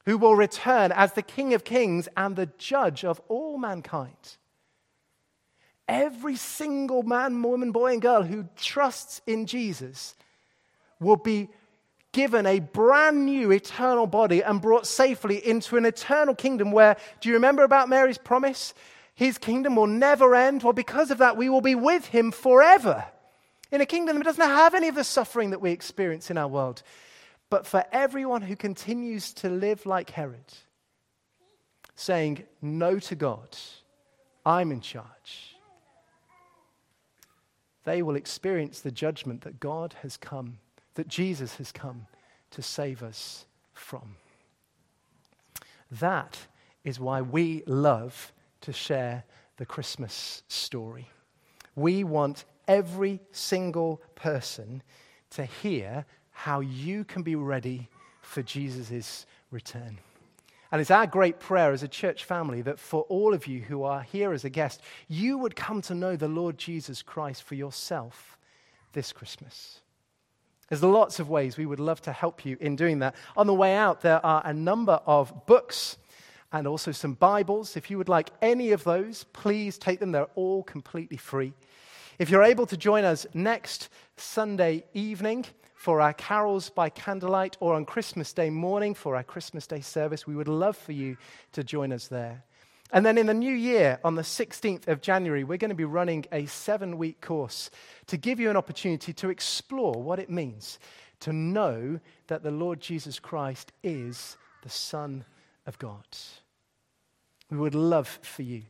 who 0.06 0.18
will 0.18 0.36
return 0.36 0.92
as 0.92 1.14
the 1.14 1.22
King 1.22 1.54
of 1.54 1.64
kings 1.64 2.08
and 2.16 2.36
the 2.36 2.50
judge 2.58 3.04
of 3.04 3.20
all 3.28 3.58
mankind. 3.58 4.38
Every 5.88 6.36
single 6.36 7.04
man, 7.04 7.42
woman, 7.42 7.72
boy, 7.72 7.94
and 7.94 8.02
girl 8.02 8.24
who 8.24 8.48
trusts 8.56 9.22
in 9.28 9.46
Jesus 9.46 10.16
will 11.00 11.18
be 11.18 11.50
given 12.14 12.46
a 12.46 12.60
brand 12.60 13.26
new 13.26 13.52
eternal 13.52 14.08
body 14.08 14.42
and 14.42 14.62
brought 14.62 14.88
safely 14.88 15.46
into 15.46 15.76
an 15.76 15.86
eternal 15.86 16.34
kingdom 16.34 16.72
where, 16.72 16.96
do 17.20 17.28
you 17.28 17.36
remember 17.36 17.64
about 17.64 17.90
Mary's 17.90 18.18
promise? 18.18 18.74
His 19.16 19.38
kingdom 19.38 19.76
will 19.76 19.88
never 19.88 20.34
end. 20.34 20.64
Well, 20.64 20.74
because 20.74 21.12
of 21.12 21.18
that, 21.18 21.36
we 21.36 21.50
will 21.50 21.62
be 21.62 21.76
with 21.76 22.06
him 22.06 22.32
forever 22.32 23.06
in 23.72 23.82
a 23.82 23.86
kingdom 23.86 24.18
that 24.18 24.24
doesn't 24.24 24.42
have 24.42 24.74
any 24.74 24.88
of 24.88 24.96
the 24.96 25.04
suffering 25.04 25.50
that 25.50 25.62
we 25.62 25.72
experience 25.72 26.32
in 26.32 26.38
our 26.38 26.48
world. 26.48 26.84
But 27.50 27.68
for 27.68 27.84
everyone 27.92 28.44
who 28.44 28.56
continues 28.56 29.34
to 29.34 29.50
live 29.50 29.86
like 29.86 30.12
Herod, 30.12 30.54
saying 31.96 32.44
no 32.62 33.00
to 33.00 33.16
God, 33.16 33.58
I'm 34.46 34.72
in 34.72 34.82
charge, 34.82 35.56
they 37.84 38.02
will 38.02 38.16
experience 38.16 38.80
the 38.80 38.92
judgment 38.92 39.42
that 39.42 39.60
God 39.60 39.96
has 40.02 40.18
come, 40.18 40.60
that 40.96 41.08
Jesus 41.08 41.56
has 41.56 41.72
come 41.72 42.08
to 42.52 42.62
save 42.62 43.04
us 43.04 43.46
from. 43.74 44.16
That 45.92 46.38
is 46.84 47.00
why 47.00 47.22
we 47.22 47.64
love 47.66 48.32
to 48.62 48.74
share 48.74 49.24
the 49.58 49.66
Christmas 49.66 50.44
story. 50.48 51.10
We 51.76 52.04
want 52.04 52.46
every 52.68 53.20
single 53.32 54.02
person 54.16 54.82
to 55.32 55.46
hear 55.46 56.06
how 56.32 56.60
you 56.60 57.04
can 57.04 57.24
be 57.24 57.36
ready 57.36 57.90
for 58.22 58.42
Jesus' 58.42 59.26
return. 59.52 60.00
And 60.72 60.82
it's 60.82 60.92
our 60.92 61.06
great 61.06 61.40
prayer 61.40 61.72
as 61.72 61.84
a 61.84 61.88
church 61.88 62.24
family 62.24 62.64
that 62.64 62.80
for 62.80 63.04
all 63.04 63.36
of 63.36 63.46
you 63.46 63.62
who 63.62 63.84
are 63.84 64.02
here 64.02 64.34
as 64.34 64.44
a 64.44 64.50
guest, 64.50 64.82
you 65.08 65.38
would 65.38 65.56
come 65.56 65.84
to 65.84 65.94
know 65.94 66.16
the 66.16 66.28
Lord 66.28 66.58
Jesus 66.58 67.04
Christ 67.04 67.44
for 67.44 67.54
yourself 67.54 68.40
this 68.94 69.14
Christmas. 69.14 69.82
There's 70.70 70.84
lots 70.84 71.20
of 71.20 71.30
ways 71.30 71.58
we 71.58 71.66
would 71.66 71.80
love 71.80 72.02
to 72.04 72.12
help 72.12 72.46
you 72.46 72.58
in 72.60 72.76
doing 72.76 73.00
that. 73.00 73.16
On 73.36 73.48
the 73.48 73.54
way 73.54 73.76
out, 73.76 74.02
there 74.02 74.26
are 74.26 74.42
a 74.46 74.54
number 74.54 75.00
of 75.06 75.46
books 75.46 75.98
and 76.52 76.68
also 76.68 76.92
some 76.92 77.14
Bibles. 77.14 77.76
If 77.76 77.92
you 77.92 77.98
would 77.98 78.10
like 78.10 78.30
any 78.42 78.72
of 78.72 78.84
those, 78.84 79.26
please 79.34 79.78
take 79.78 80.00
them. 80.00 80.12
They're 80.12 80.28
all 80.36 80.64
completely 80.64 81.18
free. 81.18 81.54
If 82.20 82.30
you're 82.30 82.44
able 82.44 82.66
to 82.68 82.78
join 82.78 83.04
us 83.04 83.26
next 83.34 83.90
Sunday 84.18 84.84
evening 84.94 85.46
for 85.74 86.00
our 86.00 86.14
carols 86.14 86.70
by 86.70 86.90
candlelight 86.90 87.58
or 87.60 87.74
on 87.74 87.86
Christmas 87.86 88.32
Day 88.32 88.50
morning 88.50 88.94
for 88.94 89.16
our 89.16 89.24
Christmas 89.24 89.68
Day 89.68 89.82
service, 89.82 90.28
we 90.28 90.36
would 90.36 90.48
love 90.48 90.78
for 90.78 90.92
you 90.92 91.18
to 91.52 91.64
join 91.64 91.92
us 91.92 92.08
there. 92.08 92.44
And 92.94 93.04
then 93.04 93.18
in 93.18 93.26
the 93.26 93.34
new 93.34 93.54
year, 93.54 94.00
on 94.04 94.14
the 94.14 94.22
16th 94.22 94.88
of 94.88 95.02
January, 95.02 95.44
we're 95.44 95.58
going 95.58 95.70
to 95.70 95.76
be 95.76 95.84
running 95.84 96.26
a 96.32 96.46
seven 96.46 97.00
week 97.00 97.22
course 97.22 97.72
to 98.06 98.18
give 98.18 98.40
you 98.40 98.52
an 98.52 98.56
opportunity 98.56 99.12
to 99.14 99.30
explore 99.30 99.94
what 99.94 100.20
it 100.20 100.30
means 100.30 100.78
to 101.22 101.34
know 101.34 102.00
that 102.28 102.44
the 102.44 102.52
Lord 102.52 102.80
Jesus 102.80 103.18
Christ 103.18 103.72
is 103.82 104.38
the 104.62 104.70
Son 104.70 105.26
of 105.66 105.80
God. 105.80 106.06
We 107.50 107.58
would 107.58 107.76
love 107.76 108.20
for 108.22 108.44
you 108.44 108.62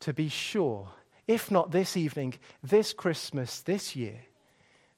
to 0.00 0.14
be 0.14 0.30
sure, 0.30 0.88
if 1.28 1.50
not 1.50 1.70
this 1.70 1.98
evening, 1.98 2.34
this 2.62 2.94
Christmas, 2.94 3.60
this 3.60 3.94
year, 3.94 4.20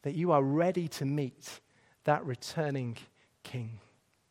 that 0.03 0.15
you 0.15 0.31
are 0.31 0.43
ready 0.43 0.87
to 0.87 1.05
meet 1.05 1.61
that 2.05 2.25
returning 2.25 2.97
King. 3.43 3.81